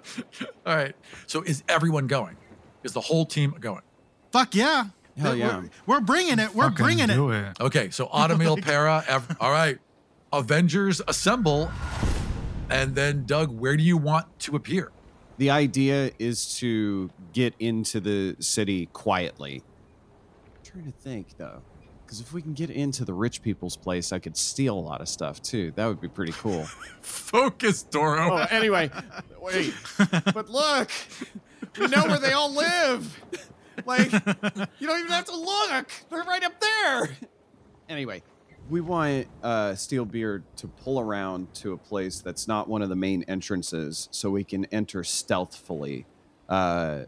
[0.66, 0.96] All right.
[1.28, 2.38] So is everyone going?
[2.84, 3.82] Is the whole team going?
[4.32, 4.86] Fuck yeah.
[5.18, 5.62] Hell We're- yeah.
[5.86, 6.54] We're, bringing it.
[6.56, 7.18] We're Fucking bringing it.
[7.20, 7.62] it.
[7.62, 9.04] Okay, so Automil Para.
[9.08, 9.78] Ev- all right,
[10.32, 11.72] Avengers assemble,
[12.70, 14.92] and then Doug, where do you want to appear?
[15.38, 19.64] The idea is to get into the city quietly.
[20.46, 21.62] I'm trying to think though,
[22.06, 25.00] because if we can get into the rich people's place, I could steal a lot
[25.02, 25.72] of stuff too.
[25.76, 26.64] That would be pretty cool.
[27.02, 28.32] Focus, Dorro.
[28.32, 28.90] oh, anyway,
[29.40, 29.74] wait.
[30.34, 30.90] But look,
[31.80, 33.22] we know where they all live.
[33.86, 35.92] Like, you don't even have to look.
[36.10, 37.10] They're right up there.
[37.90, 38.24] Anyway,
[38.70, 42.96] we want uh, Steelbeard to pull around to a place that's not one of the
[42.96, 46.06] main entrances so we can enter stealthfully.
[46.50, 47.04] Uh,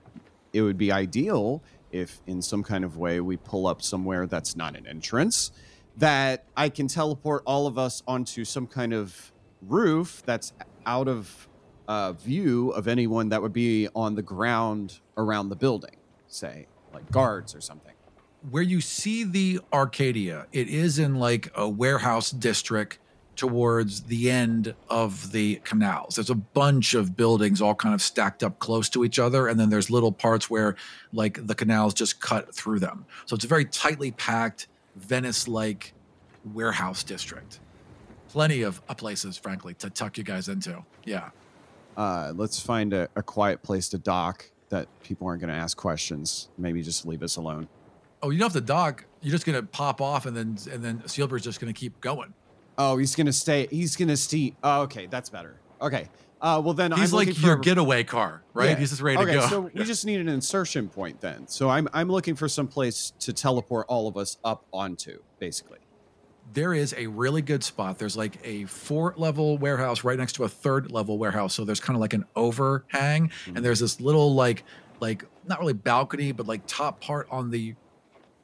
[0.54, 4.56] it would be ideal if, in some kind of way, we pull up somewhere that's
[4.56, 5.52] not an entrance,
[5.98, 9.32] that I can teleport all of us onto some kind of
[9.62, 10.54] roof that's
[10.86, 11.48] out of
[11.88, 15.98] uh, view of anyone that would be on the ground around the building,
[16.28, 17.94] say, like guards or something.
[18.50, 23.00] Where you see the Arcadia, it is in like a warehouse district
[23.36, 26.16] towards the end of the canals.
[26.16, 29.60] There's a bunch of buildings all kind of stacked up close to each other, and
[29.60, 30.76] then there's little parts where
[31.14, 33.06] like the canals just cut through them.
[33.26, 35.94] So it's a very tightly packed, Venice-like
[36.54, 37.60] warehouse district.
[38.30, 40.84] Plenty of uh, places, frankly, to tuck you guys into.
[41.06, 41.30] Yeah.
[41.96, 45.78] Uh, let's find a, a quiet place to dock that people aren't going to ask
[45.78, 46.50] questions.
[46.58, 47.68] Maybe just leave us alone.
[48.22, 49.06] Oh, you don't have to dock.
[49.22, 52.34] You're just gonna pop off, and then and then Steelbeard's just gonna keep going.
[52.78, 53.68] Oh, he's going to stay.
[53.70, 54.54] He's going to stay.
[54.64, 55.60] Oh, okay, that's better.
[55.82, 56.08] Okay.
[56.40, 58.70] Uh, well then He's I'm like your getaway car, right?
[58.70, 58.76] Yeah.
[58.78, 59.48] He's just ready okay, to go.
[59.48, 61.46] So we just need an insertion point then.
[61.50, 65.80] So I'm I'm looking for some place to teleport all of us up onto, basically.
[66.54, 68.00] there is a really good spot.
[68.00, 71.54] There's like a four level warehouse right next to a third level warehouse.
[71.56, 73.58] So there's kind of like an overhang, Mm-hmm.
[73.58, 74.64] and there's this little like
[75.02, 77.76] like not really balcony, but like top part on the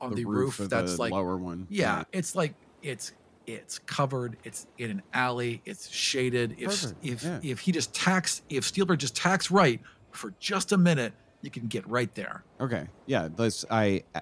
[0.05, 1.67] on the, roof, of that's the like lower one.
[1.69, 3.13] yeah, it's like it's
[3.47, 4.37] it's covered.
[4.43, 5.61] It's in an alley.
[5.65, 6.55] It's shaded.
[6.57, 7.39] If Perfect, if yeah.
[7.43, 9.79] if he just tacks, if Steelbeard just tacks right
[10.11, 12.43] for just a minute, you can get right there.
[12.59, 12.87] Okay.
[13.05, 13.29] Yeah.
[13.37, 13.65] Let's.
[13.69, 14.03] I.
[14.13, 14.21] Uh,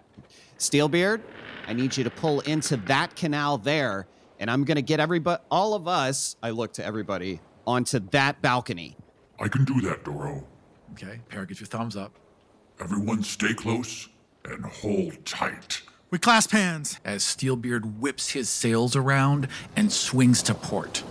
[0.57, 1.21] Steelbeard,
[1.67, 4.07] I need you to pull into that canal there,
[4.39, 6.37] and I'm gonna get everybody, all of us.
[6.41, 8.95] I look to everybody onto that balcony.
[9.39, 10.45] I can do that, Dorro.
[10.93, 12.17] Okay, Para gets your thumbs up.
[12.79, 14.07] Everyone stay close
[14.45, 15.81] and hold tight.
[16.11, 16.99] We clasp hands.
[17.03, 21.03] as Steelbeard whips his sails around and swings to port.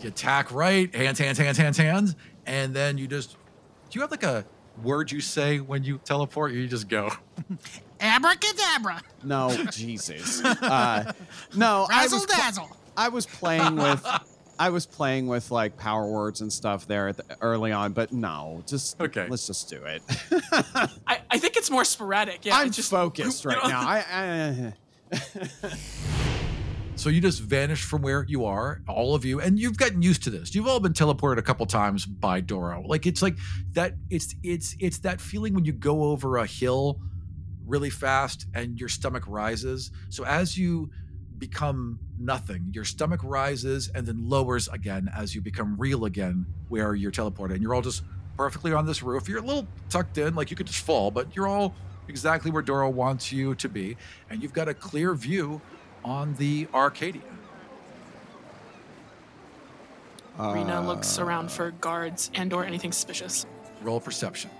[0.00, 2.14] You tack right, hands, hands, hands, hands, hands,
[2.46, 3.32] and then you just.
[3.90, 4.44] Do you have like a
[4.82, 6.52] word you say when you teleport?
[6.52, 7.10] Or you just go.
[8.00, 9.02] Abracadabra.
[9.24, 10.42] No, Jesus.
[10.42, 11.12] Uh,
[11.54, 12.76] no, I Razzle was, pl- dazzle.
[12.96, 14.06] I was playing with.
[14.60, 18.12] I was playing with like power words and stuff there at the, early on, but
[18.12, 19.26] no, just Okay.
[19.26, 20.02] Let's just do it.
[21.06, 22.44] I, I think it's more sporadic.
[22.44, 23.80] Yeah, I'm just focused right now.
[23.80, 24.74] I,
[25.10, 25.18] I
[26.96, 30.22] So you just vanish from where you are, all of you, and you've gotten used
[30.24, 30.54] to this.
[30.54, 32.86] You've all been teleported a couple times by Dorro.
[32.86, 33.38] Like it's like
[33.72, 33.94] that.
[34.10, 37.00] It's it's it's that feeling when you go over a hill
[37.64, 39.90] really fast and your stomach rises.
[40.10, 40.90] So as you
[41.40, 46.94] become nothing, your stomach rises and then lowers again as you become real again, where
[46.94, 48.04] you're teleported, and you're all just
[48.36, 49.28] perfectly on this roof.
[49.28, 51.74] You're a little tucked in, like you could just fall, but you're all
[52.06, 53.96] exactly where Dorro wants you to be,
[54.28, 55.60] and you've got a clear view
[56.04, 57.22] on the Arcadia.
[60.38, 63.44] Rina looks around for guards and or anything suspicious.
[63.82, 64.50] Roll perception.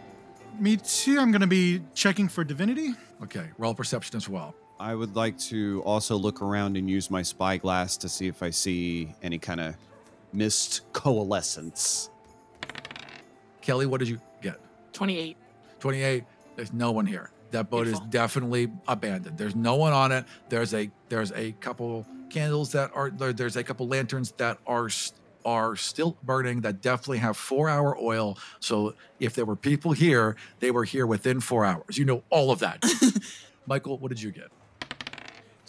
[0.58, 1.18] Me too.
[1.18, 2.92] I'm going to be checking for divinity.
[3.22, 4.54] Okay, roll perception as well.
[4.80, 8.48] I would like to also look around and use my spyglass to see if I
[8.48, 9.76] see any kind of
[10.32, 12.08] mist coalescence.
[13.60, 14.58] Kelly, what did you get?
[14.94, 15.36] 28.
[15.80, 16.24] 28.
[16.56, 17.30] There's no one here.
[17.50, 19.36] That boat is definitely abandoned.
[19.36, 20.24] There's no one on it.
[20.48, 24.88] There's a there's a couple candles that are there's a couple lanterns that are
[25.44, 28.38] are still burning that definitely have 4-hour oil.
[28.60, 31.98] So if there were people here, they were here within 4 hours.
[31.98, 32.82] You know all of that.
[33.66, 34.50] Michael, what did you get?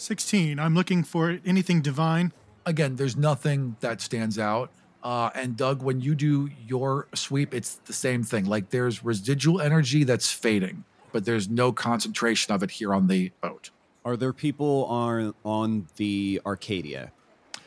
[0.02, 0.60] 16.
[0.60, 2.34] I'm looking for anything divine.
[2.66, 4.70] again, there's nothing that stands out.
[5.04, 8.46] Uh, and Doug, when you do your sweep, it's the same thing.
[8.46, 13.32] Like there's residual energy that's fading, but there's no concentration of it here on the
[13.42, 13.72] boat.
[14.06, 17.12] Are there people on on the Arcadia?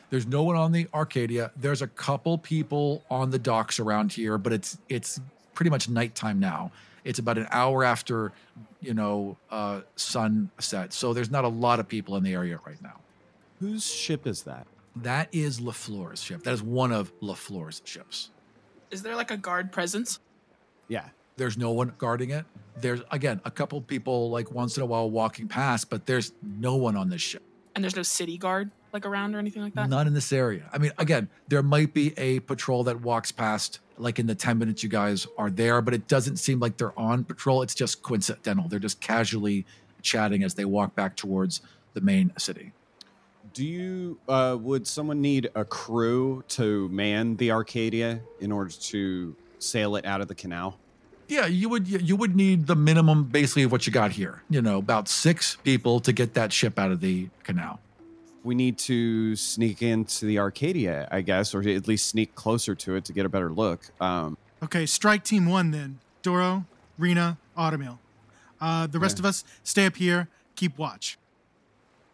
[0.09, 1.51] There's no one on the Arcadia.
[1.57, 5.19] There's a couple people on the docks around here, but it's it's
[5.53, 6.71] pretty much nighttime now.
[7.05, 8.33] It's about an hour after,
[8.81, 10.91] you know, uh, sunset.
[10.91, 12.99] So there's not a lot of people in the area right now.
[13.61, 14.67] Whose ship is that?
[14.97, 16.43] That is LaFleur's ship.
[16.43, 18.31] That is one of LaFleur's ships.
[18.91, 20.19] Is there like a guard presence?
[20.87, 21.05] Yeah.
[21.37, 22.45] There's no one guarding it.
[22.77, 26.75] There's again a couple people like once in a while walking past, but there's no
[26.75, 27.43] one on this ship.
[27.75, 29.89] And there's no city guard like around or anything like that?
[29.89, 30.69] Not in this area.
[30.71, 34.57] I mean, again, there might be a patrol that walks past like in the 10
[34.57, 37.61] minutes you guys are there, but it doesn't seem like they're on patrol.
[37.61, 38.67] It's just coincidental.
[38.67, 39.65] They're just casually
[40.01, 41.61] chatting as they walk back towards
[41.93, 42.71] the main city.
[43.53, 49.35] Do you uh, would someone need a crew to man the Arcadia in order to
[49.59, 50.77] sail it out of the canal?
[51.27, 54.43] Yeah, you would you would need the minimum basically of what you got here.
[54.49, 57.79] You know, about 6 people to get that ship out of the canal.
[58.45, 62.95] We need to sneak into the Arcadia, I guess, or at least sneak closer to
[62.95, 63.89] it to get a better look.
[63.99, 65.99] Um, Okay, strike team one then.
[66.23, 66.65] Dorro,
[66.99, 67.97] Rina, Automil.
[68.61, 69.21] Uh, the rest Yeah.
[69.21, 71.17] of us stay up here, keep watch.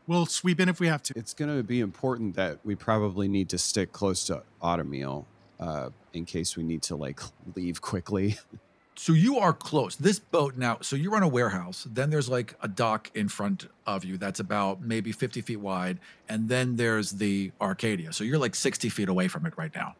[0.07, 1.13] We'll sweep in if we have to.
[1.17, 5.25] it's going to be important that we probably need to stick close to Automil
[5.59, 7.19] uh, in case we need to like
[7.55, 8.37] leave quickly.
[8.95, 9.95] So you are close.
[9.95, 11.87] This boat now, so you run a warehouse.
[11.89, 15.97] Then there's like a dock in front of you that's about maybe 50 feet wide.
[16.29, 18.13] And then there's the Arcadia.
[18.13, 19.95] So you're like 60 feet away from it right now.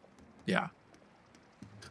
[0.46, 0.68] Yeah.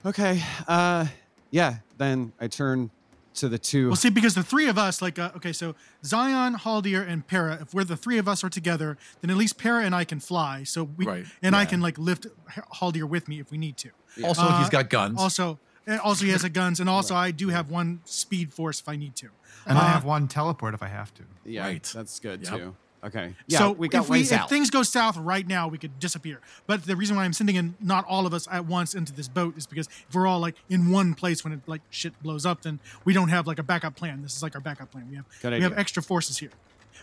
[0.05, 0.41] okay.
[0.67, 1.07] Uh,
[1.49, 1.77] yeah.
[1.97, 2.91] Then I turn
[3.35, 3.87] to the two.
[3.87, 5.73] Well, see, because the three of us, like, uh, okay, so
[6.03, 9.57] Xion, Haldir, and Para, if we're the three of us are together, then at least
[9.57, 10.63] Para and I can fly.
[10.63, 13.77] So we, Right, and I can like lift H- Haldir with me if we need
[13.77, 13.89] to.
[14.23, 15.17] Also, Uh, he's got guns.
[15.19, 18.79] Also, and also he has a guns, and also I do have one speed force
[18.79, 19.27] if I need to.
[19.65, 21.23] And I Uh, have one teleport if I have to.
[21.45, 21.83] yeah, right.
[21.83, 22.53] that's good Yep.
[22.57, 22.75] too.
[23.03, 23.33] Okay.
[23.47, 24.49] Yeah, so we got if, we, ways if out.
[24.49, 26.39] things go south right now, we could disappear.
[26.67, 29.27] But the reason why I'm sending in not all of us at once into this
[29.27, 32.45] boat is because if we're all like in one place when it like shit blows
[32.45, 34.21] up, then we don't have like a backup plan.
[34.21, 35.07] This is like our backup plan.
[35.09, 36.51] We have Good we have extra forces here,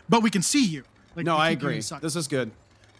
[0.08, 0.84] but we can see you.
[1.16, 1.80] Like, no, I agree.
[1.80, 2.52] This is good.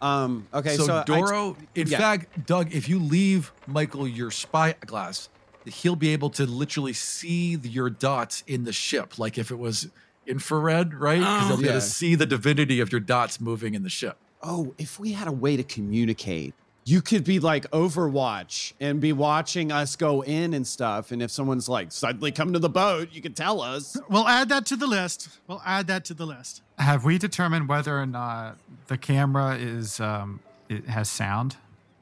[0.03, 1.99] Um, okay, so, so, I- Dorro, in yeah.
[1.99, 5.29] fact, Doug, if you leave Michael your spyglass,
[5.69, 9.59] he'll be able to literally see the- your dots in the ship, like if it
[9.59, 9.89] was
[10.27, 11.19] infrared, right?
[11.21, 11.49] Because Oh.
[11.49, 14.17] they'll be able to see the divinity of your dots moving in the ship.
[14.41, 16.55] oh, if we had a way to communicate,
[16.85, 21.11] you could be like Overwatch and be watching us go in and stuff.
[21.11, 23.97] And if someone's like suddenly come to the boat, you could tell us.
[24.09, 25.29] We'll add that to the list.
[25.49, 26.63] We'll add that to the list.
[26.79, 30.39] Have we determined whether or not the camera is um,
[30.69, 31.57] it has sound?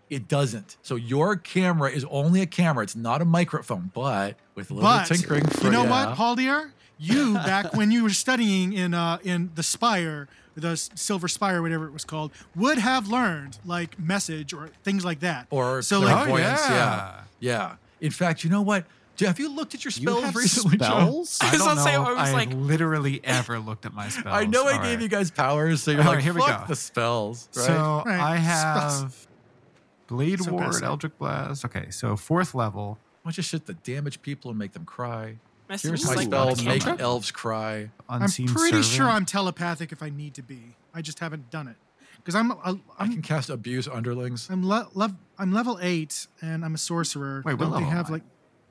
[0.08, 0.76] It doesn't.
[0.82, 2.84] So your camera is only a camera.
[2.84, 5.44] It's not a microphone, but with a little But tinkering.
[5.46, 6.06] For, you know yeah.
[6.08, 6.72] what, Paul dear?
[6.98, 11.86] You back when you were studying in uh, in the Spire, the Silver Spire, whatever
[11.86, 15.46] it was called, would have learned like message or things like that.
[15.50, 16.70] Or so like clairvoyance, yeah.
[16.70, 17.20] yeah.
[17.40, 17.74] yeah.
[18.00, 18.84] In fact, you know what?
[19.18, 20.84] Do- Have you looked at your You spells have recently, Joe?
[21.24, 21.38] spells?
[21.42, 23.92] I I was don't gonna say, know I was I like- literally ever looked at
[23.92, 24.26] my spells.
[24.34, 25.00] I know I All gave right.
[25.02, 26.66] you guys powers, so you're All like, right, here we fuck go.
[26.68, 27.66] the spells, right?
[27.66, 28.20] So Right.
[28.20, 28.40] I
[28.98, 29.25] Spells.
[30.08, 30.82] Have Blade So Ward.
[30.82, 31.64] Eldritch Blast.
[31.64, 35.36] Okay, so fourth level, A bunch of shit that damage people and make them cry.
[35.68, 37.00] Mess Here's my like spell, make cantrip?
[37.00, 37.90] elves cry.
[38.08, 38.84] Unseen I'm pretty Servant.
[38.84, 40.76] sure I'm telepathic if I need to be.
[40.94, 41.76] I just haven't done it
[42.18, 44.48] because I'm I, I I'm can cast abuse underlings.
[44.48, 47.42] I'm le- lev- I'm level eight and I'm a sorcerer.
[47.44, 48.12] Wait, what Don't they level have I?
[48.12, 48.22] like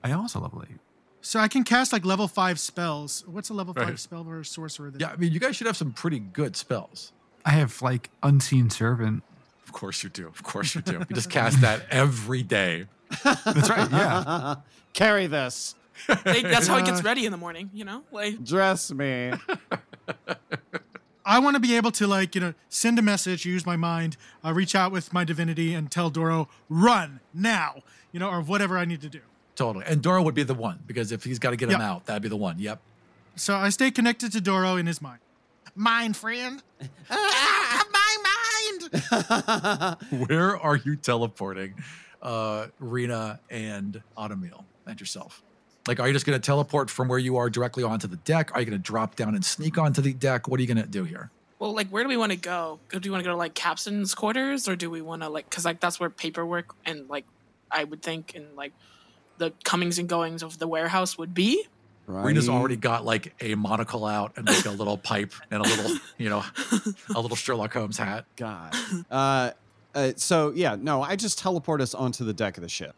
[0.05, 0.77] I also level eight.
[1.19, 3.25] so I can cast like level five spells.
[3.27, 3.88] What's a level Right.
[3.88, 4.89] five spell for a sorcerer?
[4.91, 7.11] That Yeah, I mean, you guys should have some pretty good spells.
[7.43, 9.21] I have like Unseen Servant.
[9.66, 10.28] Of course you do.
[10.28, 10.99] Of course you do.
[11.09, 12.86] You just cast that every day.
[13.24, 13.89] That's right.
[13.91, 14.55] Yeah.
[14.93, 15.76] Carry this.
[16.24, 18.03] They- that's how he gets ready in the morning, you know?
[18.11, 19.32] Like Dress me.
[21.28, 24.16] I want to be able to like you know send a message, use my mind,
[24.43, 28.78] uh, reach out with my divinity, and tell Dorro run now, you know, or whatever
[28.78, 29.22] I need to do.
[29.55, 29.86] Totally.
[29.88, 32.22] And Dorro would be the one because if he's got to get him out, that'd
[32.22, 32.59] be the one.
[32.59, 32.80] Yep.
[33.36, 35.20] So I stay connected to Dorro in his mind.
[35.76, 36.61] Mind friend.
[38.91, 40.27] My mind.
[40.29, 41.75] Where are you teleporting,
[42.21, 45.41] uh, Rina and Automil and yourself?
[45.88, 48.51] Like, are you just going to teleport from where you are directly onto the deck?
[48.53, 50.47] Are you going to drop down and sneak onto the deck?
[50.47, 51.29] What are you going to do here?
[51.59, 52.79] Well, like, where do we want to go?
[52.91, 55.49] Do we want to go to like captain's quarters, or do we want to like,
[55.49, 57.25] cause like that's where paperwork and like,
[57.71, 58.73] I would think and like,
[59.38, 61.67] the comings and goings of the warehouse would be.
[62.08, 65.97] Rina's already got like a monocle out and like a little pipe and a little,
[66.18, 66.43] you know,
[67.16, 68.26] a little Sherlock Holmes hat.
[68.36, 68.76] God.
[69.10, 69.51] Uh,
[69.95, 72.95] uh, so yeah, no, I just teleport us onto the deck of the ship.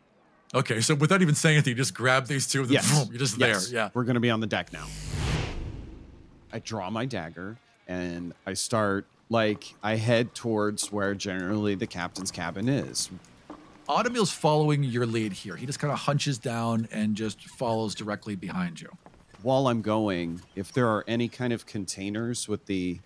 [0.54, 2.92] Okay, so without even saying anything, you just grab these two, and then Yes.
[3.04, 3.68] boom, you're just Yes.
[3.68, 3.76] there.
[3.76, 3.90] Yeah.
[3.94, 4.88] We're gonna be on the deck now.
[6.52, 12.32] I draw my dagger and I start like I head towards where generally the captain's
[12.32, 13.10] cabin is.
[13.90, 15.56] Automil's following your lead here.
[15.56, 18.90] He just kind of hunches down and just follows directly behind you.
[19.44, 23.00] While I'm going, if there are any kind of containers with the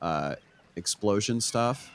[0.00, 0.36] uh,
[0.74, 1.92] explosion stuff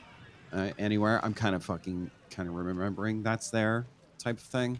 [0.53, 3.87] uh, anywhere, I'm kind of fucking kind of remembering that's there
[4.19, 4.79] type of thing.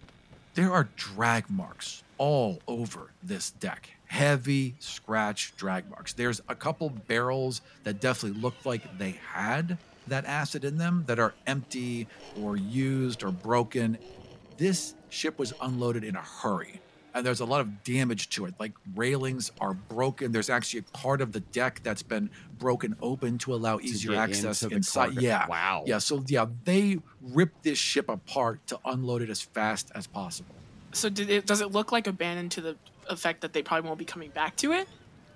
[0.54, 3.90] There are drag marks all over this deck.
[4.06, 6.14] Heavy scratch drag marks.
[6.14, 11.20] There's a couple barrels that definitely look like they had that acid in them that
[11.20, 12.08] are empty
[12.42, 13.98] or used or broken.
[14.58, 16.82] This ship was unloaded in a hurry.
[17.14, 18.54] And there's a lot of damage to it.
[18.60, 20.32] Like railings are broken.
[20.32, 22.30] There's actually a part of the deck that's been
[22.60, 25.08] broken open to allow easier get access inside.
[25.08, 25.22] cargo.
[25.22, 25.48] Yeah.
[25.48, 25.84] Wow.
[25.88, 25.98] Yeah.
[25.98, 30.54] So yeah, they ripped this ship apart to unload it as fast as possible.
[30.92, 32.76] So did it, does it look like abandoned to the
[33.10, 34.88] effect that they probably won't be coming back to it?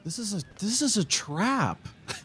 [0.04, 1.88] This is a this is a trap.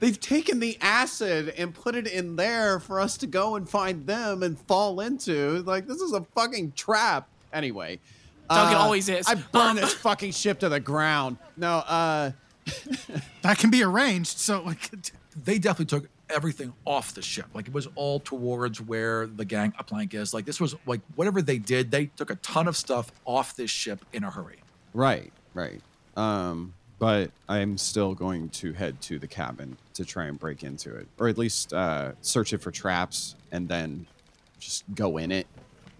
[0.00, 4.06] They've taken the acid and put it in there for us to go and find
[4.06, 5.62] them and fall into.
[5.62, 7.28] Like this is a fucking trap.
[7.52, 8.00] Anyway,
[8.48, 9.26] Doug, it uh, always is.
[9.28, 11.36] I burn Um, this fucking ship to the ground.
[11.56, 12.32] No, uh,
[13.42, 14.38] That can be arranged.
[14.38, 14.90] So like,
[15.44, 17.46] They definitely took everything off the ship.
[17.54, 20.32] Like it was all towards where the gangplank is.
[20.34, 23.70] Like this was like whatever they did, they took a ton of stuff off this
[23.70, 24.58] ship in a hurry.
[24.94, 25.80] right, right.
[26.16, 30.94] Um, but I'm still going to head to the cabin to try and break into
[30.94, 34.06] it, or at least uh, search it for traps, and then
[34.60, 35.46] just go in it.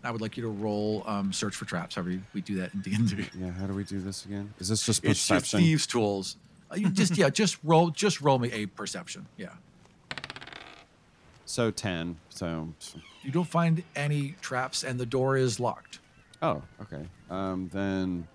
[0.04, 1.94] I would like you to roll um, search for traps.
[1.96, 3.24] However, we do that in D and D.
[3.38, 4.52] Yeah, how do we do this again?
[4.60, 5.60] Is this just It's your perception?
[5.60, 6.36] thieves' tools.
[6.70, 9.26] Uh, you just yeah, just roll, just roll me a perception.
[9.36, 9.48] Yeah,
[11.46, 12.16] So ten.
[12.28, 12.68] So
[13.22, 15.98] you don't find any traps, and the door is locked.
[16.42, 17.06] Oh, okay.
[17.30, 18.26] Um, then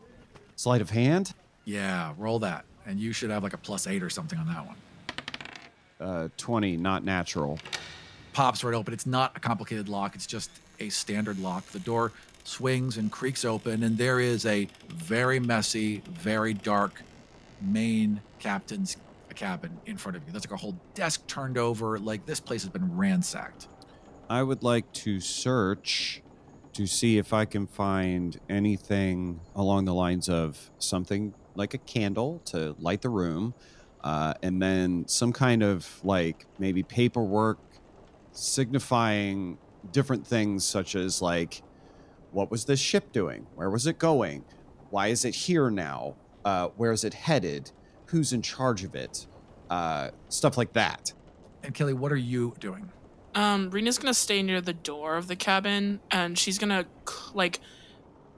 [0.56, 1.34] sleight of hand.
[1.66, 4.66] Yeah, roll that, and you should have like a plus eight or something on that
[4.66, 4.76] one.
[6.00, 7.60] uh, 20, not natural.
[8.34, 8.94] pops right open.
[8.94, 11.66] It's not a complicated lock, it's just a standard lock.
[11.68, 12.12] The door
[12.44, 17.02] swings and creaks open, and there is a very messy, very dark
[17.62, 18.98] main captain's
[19.34, 20.32] cabin in front of you.
[20.32, 21.98] That's like a whole desk turned over.
[22.00, 23.68] Like this place has been ransacked.
[24.30, 26.22] I would like to search
[26.74, 32.42] to see if I can find anything along the lines of something like a candle
[32.46, 33.54] to light the room,
[34.04, 37.60] uh, and then some kind of like maybe paperwork
[38.32, 39.58] signifying
[39.92, 41.62] different things, such as like
[42.32, 43.48] what was this ship doing?
[43.56, 44.44] Where was it going?
[44.90, 46.16] Why is it here now?
[46.44, 47.72] Uh, where is it headed?
[48.08, 49.26] Who's in charge of it?
[49.70, 51.14] Uh, stuff like that.
[51.64, 52.92] And Kelly, what are you doing?
[53.34, 56.86] Um, Rina's gonna stay near the door of the cabin, and she's gonna
[57.34, 57.60] like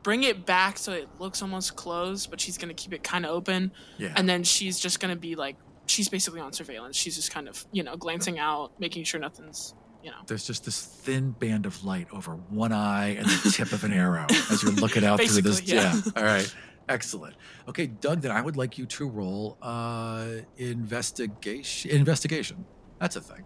[0.04, 3.32] bring it back so it looks almost closed, but she's gonna keep it kind of
[3.32, 3.72] open.
[3.98, 4.14] Yeah.
[4.16, 6.95] And then she's just gonna be like, she's basically on surveillance.
[6.95, 9.74] She's just kind of, you know, glancing out, making sure nothing's,
[10.04, 10.18] you know.
[10.28, 13.93] There's just this thin band of light over one eye and the tip of an
[13.93, 15.62] arrow as you're looking out through this.
[15.62, 16.00] Basically, yeah.
[16.16, 16.54] All right.
[16.89, 17.36] Excellent.
[17.68, 20.28] Okay, Doug, then I would like you to roll uh
[20.58, 22.66] investigation investigation.
[23.00, 23.43] That's a thing.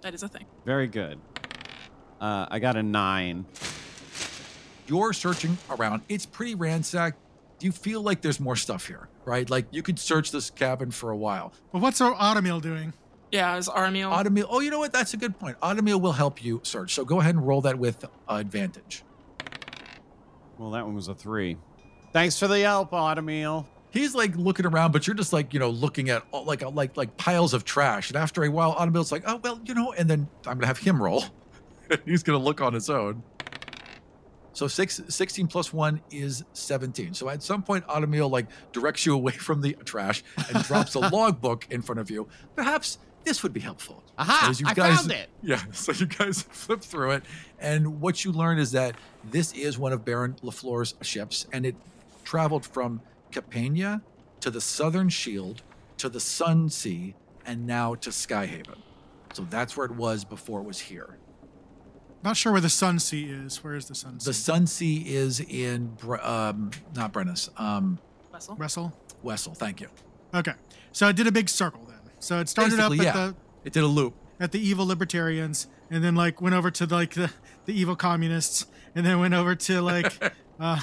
[0.00, 0.46] That is a thing.
[0.64, 1.18] Very good.
[2.20, 3.46] Uh, I got a nine.
[4.88, 6.02] You're searching around.
[6.08, 7.18] It's pretty ransacked.
[7.58, 9.48] Do you feel like there's more stuff here, right?
[9.48, 11.52] Like you could search this cabin for a while.
[11.72, 12.92] But what's our Automil doing?
[13.30, 14.10] Yeah, is Armiel.
[14.10, 14.46] Automil.
[14.48, 14.92] Oh, you know what?
[14.92, 15.60] That's a good point.
[15.60, 16.94] Automil will help you search.
[16.94, 19.02] So go ahead and roll that with uh, advantage.
[20.56, 21.56] Well, that one was a three.
[22.12, 23.66] Thanks for the help, Automil.
[23.90, 26.96] He's like looking around, but you're just like you know looking at all, like like
[26.96, 28.08] like piles of trash.
[28.08, 29.92] And after a while, Automil's like, oh well, you know.
[29.92, 31.24] And then I'm gonna have him roll.
[32.06, 33.22] He's gonna look on his own.
[34.58, 37.14] So six, 16 plus one is 17.
[37.14, 40.98] So at some point, Automil like directs you away from the trash and drops a
[40.98, 42.26] logbook in front of you.
[42.56, 44.02] Perhaps this would be helpful.
[44.18, 45.28] Aha, you I guys- found it.
[45.44, 47.22] Yeah, so you guys flip through it,
[47.60, 48.96] and what you learn is that
[49.30, 51.76] this is one of Baron LaFleur's ships, and it
[52.24, 53.00] traveled from
[53.30, 54.02] Capania
[54.40, 55.62] to the Southern Shield
[55.98, 57.14] to the Sun Sea,
[57.46, 58.78] and now to Skyhaven.
[59.34, 61.16] So that's where it was before it was here.
[62.22, 63.62] Not sure where the Sun Sea is.
[63.62, 64.30] Where is the Sun Sea?
[64.30, 67.98] The Sun Sea is in, Bre- um, not Brennus, um,
[68.32, 68.56] Wessel.
[68.56, 68.92] Wrestle.
[69.22, 69.54] Wessel.
[69.54, 69.88] Thank you.
[70.34, 70.52] Okay,
[70.92, 71.98] so it did a big circle then.
[72.20, 73.26] So it started Basically, up at yeah.
[73.28, 74.14] the It did a loop.
[74.40, 77.30] at the evil libertarians, and then like went over to like the
[77.66, 80.12] the evil communists, and then went over to like.
[80.60, 80.80] uh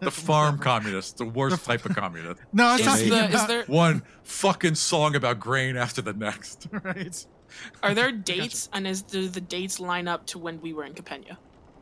[0.00, 2.40] The farm communist, the worst type of communist.
[2.52, 6.00] No, I was Is talking the- is about there- One fucking song about grain after
[6.00, 6.66] the next.
[6.84, 7.26] right.
[7.82, 10.94] Are there dates, and is do the dates line up to when we were in
[10.94, 11.36] Capenia?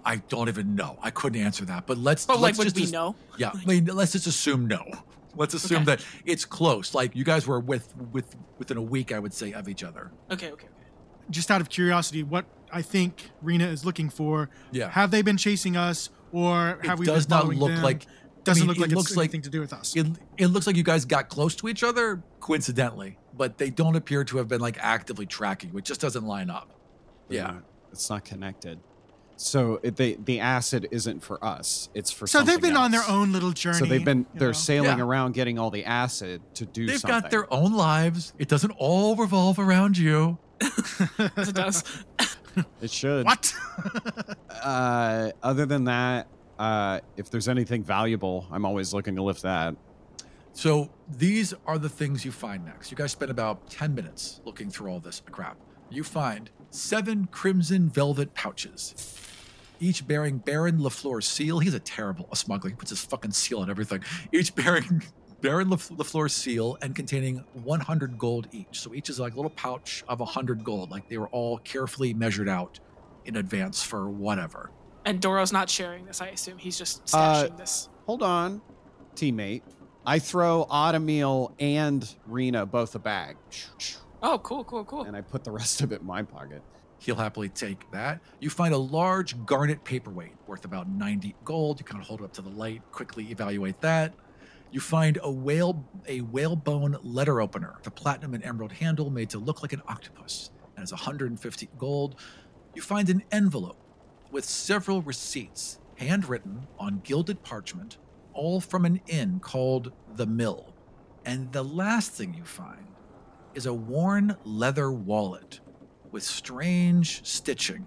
[0.05, 0.99] I don't even know.
[1.03, 1.87] I couldn't answer that.
[1.87, 2.25] But let's.
[2.27, 3.16] But like, let's would just we as- know?
[3.39, 4.85] Yeah, I mean, let's just assume no.
[5.37, 5.85] Let's assume Okay.
[5.97, 6.95] that it's close.
[6.95, 10.11] Like you guys were with with within a week, I would say, of each other.
[10.31, 10.66] Okay, okay, okay.
[11.31, 14.51] Just out of curiosity, what I think Rina is looking for.
[14.73, 14.89] Yeah.
[14.91, 17.83] Have they been chasing us, or have it we does been not following look them?
[17.83, 18.07] like.
[18.07, 19.95] I Doesn't mean, look like it it's looks like anything to do with us.
[19.95, 20.07] It,
[20.39, 24.22] it looks like you guys got close to each other coincidentally, but they don't appear
[24.22, 25.78] to have been like actively tracking you.
[25.78, 26.68] It just doesn't line up.
[27.28, 27.45] They're Yeah.
[27.53, 28.78] not- it's not connected.
[29.38, 31.88] So it, they, the acid isn't for us.
[31.95, 33.78] It's for so they've something been on their own little journey.
[33.78, 34.53] So they've been they're know.
[34.53, 35.05] sailing Yeah.
[35.05, 37.22] around getting all the acid to do They've something.
[37.22, 38.34] got their own lives.
[38.38, 40.36] It doesn't all revolve around you.
[40.61, 41.82] Yes, it does.
[42.82, 43.24] It should.
[43.24, 43.55] What?
[44.62, 46.26] Uh, other than that,
[46.59, 49.74] uh, if there's anything valuable, I'm always looking to lift that.
[50.53, 52.90] So these are the things you find next.
[52.90, 55.57] You guys spend about 10 minutes looking through all this crap.
[55.90, 59.16] You find seven crimson velvet pouches,
[59.80, 61.59] each bearing Baron LaFleur's seal.
[61.61, 62.70] He's a terrible a smuggler.
[62.70, 64.03] He puts his fucking seal on everything.
[64.32, 65.03] Each bearing
[65.40, 68.80] Baron Laf- LaFleur's seal and containing 100 gold each.
[68.80, 70.90] So each is like a little pouch of 100 gold.
[70.90, 72.78] Like they were all carefully measured out
[73.24, 74.70] in advance for whatever.
[75.07, 76.20] And Dorro's not sharing this.
[76.20, 77.88] I assume he's just Uh, stashing this.
[78.07, 78.61] Hold on,
[79.16, 79.62] teammate.
[80.05, 83.36] I throw Automil and Rina both a bag,
[84.22, 85.03] Oh, cool, cool, cool.
[85.03, 86.62] and I put the rest of it in my pocket.
[86.98, 88.20] He'll happily take that.
[88.40, 91.80] You find a large garnet paperweight worth about 90 gold.
[91.80, 94.12] You kind of hold it up to the light, quickly evaluate that.
[94.70, 99.38] You find a whale a whalebone letter opener, the platinum and emerald handle made to
[99.38, 102.16] look like an octopus, and is 150 gold.
[102.74, 103.78] You find an envelope
[104.30, 107.96] with several receipts, handwritten on gilded parchment,
[108.41, 110.72] all from an inn called the Mill.
[111.26, 112.86] And the last thing you find
[113.55, 115.61] is a worn leather wallet
[116.11, 117.84] with strange stitching.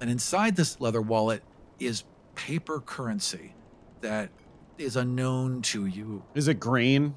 [0.00, 1.42] And inside this leather wallet
[1.78, 3.54] is paper currency
[4.00, 4.30] that
[4.78, 6.24] is unknown to you.
[6.34, 7.14] Is it green?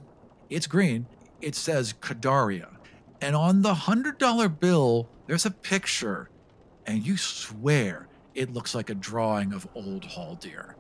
[0.50, 1.06] It's green.
[1.40, 2.68] It says Kadaria.
[3.22, 6.30] And on the $100 bill, there's a picture,
[6.86, 10.74] and you swear it looks like a drawing of old Hall Haldir.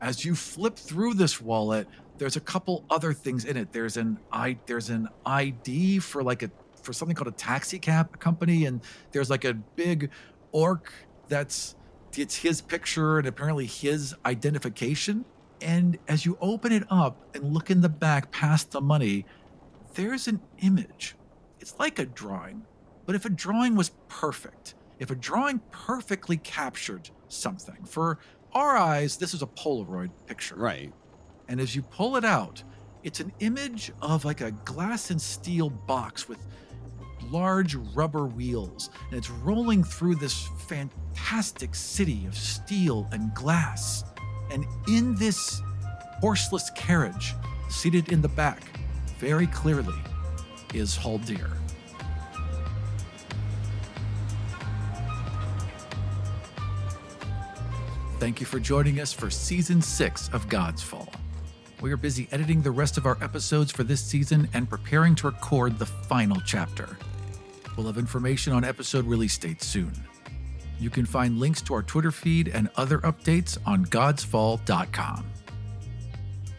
[0.00, 1.86] As you flip through this wallet,
[2.18, 3.72] there's a couple other things in it.
[3.72, 6.50] There's an I there's an ID for like a
[6.82, 8.80] for something called a taxi cab company, and
[9.12, 10.10] there's like a big
[10.52, 10.92] orc
[11.28, 11.76] that's
[12.16, 15.24] it's his picture and apparently his identification.
[15.62, 19.26] And as you open it up and look in the back past the money,
[19.94, 21.16] there's an image.
[21.60, 22.62] It's like a drawing,
[23.04, 28.18] but if a drawing was perfect, if a drawing perfectly captured something, for
[28.52, 30.56] our eyes, this is a Polaroid picture.
[30.56, 30.92] Right.
[31.48, 32.62] And as you pull it out,
[33.02, 36.38] it's an image of like a glass and steel box with
[37.30, 44.04] large rubber wheels, and it's rolling through this fantastic city of steel and glass.
[44.50, 45.60] And in this
[46.20, 47.34] horseless carriage,
[47.68, 48.62] seated in the back,
[49.18, 49.94] very clearly,
[50.74, 51.59] is Haldir.
[58.20, 61.10] Thank you for joining us for season six of Godsfall.
[61.80, 65.28] We are busy editing the rest of our episodes for this season and preparing to
[65.28, 66.98] record the final chapter.
[67.78, 69.92] We'll have information on episode release dates soon.
[70.78, 75.24] You can find links to our Twitter feed and other updates on godsfall.com.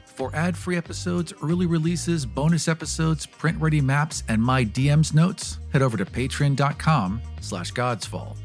[0.05, 5.95] For ad-free episodes, early releases, bonus episodes, print-ready maps, and my DM's notes, head over
[5.95, 8.36] to patreon.com slash godsfall.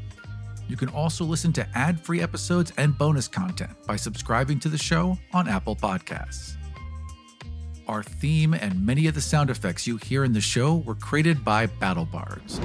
[0.67, 5.17] You can also listen to ad-free episodes and bonus content by subscribing to the show
[5.33, 6.55] on Apple Podcasts.
[7.87, 11.45] Our theme and many of the sound effects you hear in the show were created
[11.45, 12.59] by BattleBards.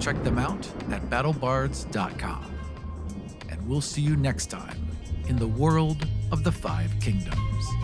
[0.00, 2.54] Check them out at battlebards.com.
[3.50, 4.88] And we'll see you next time
[5.28, 7.83] in the world of the Five Kingdoms.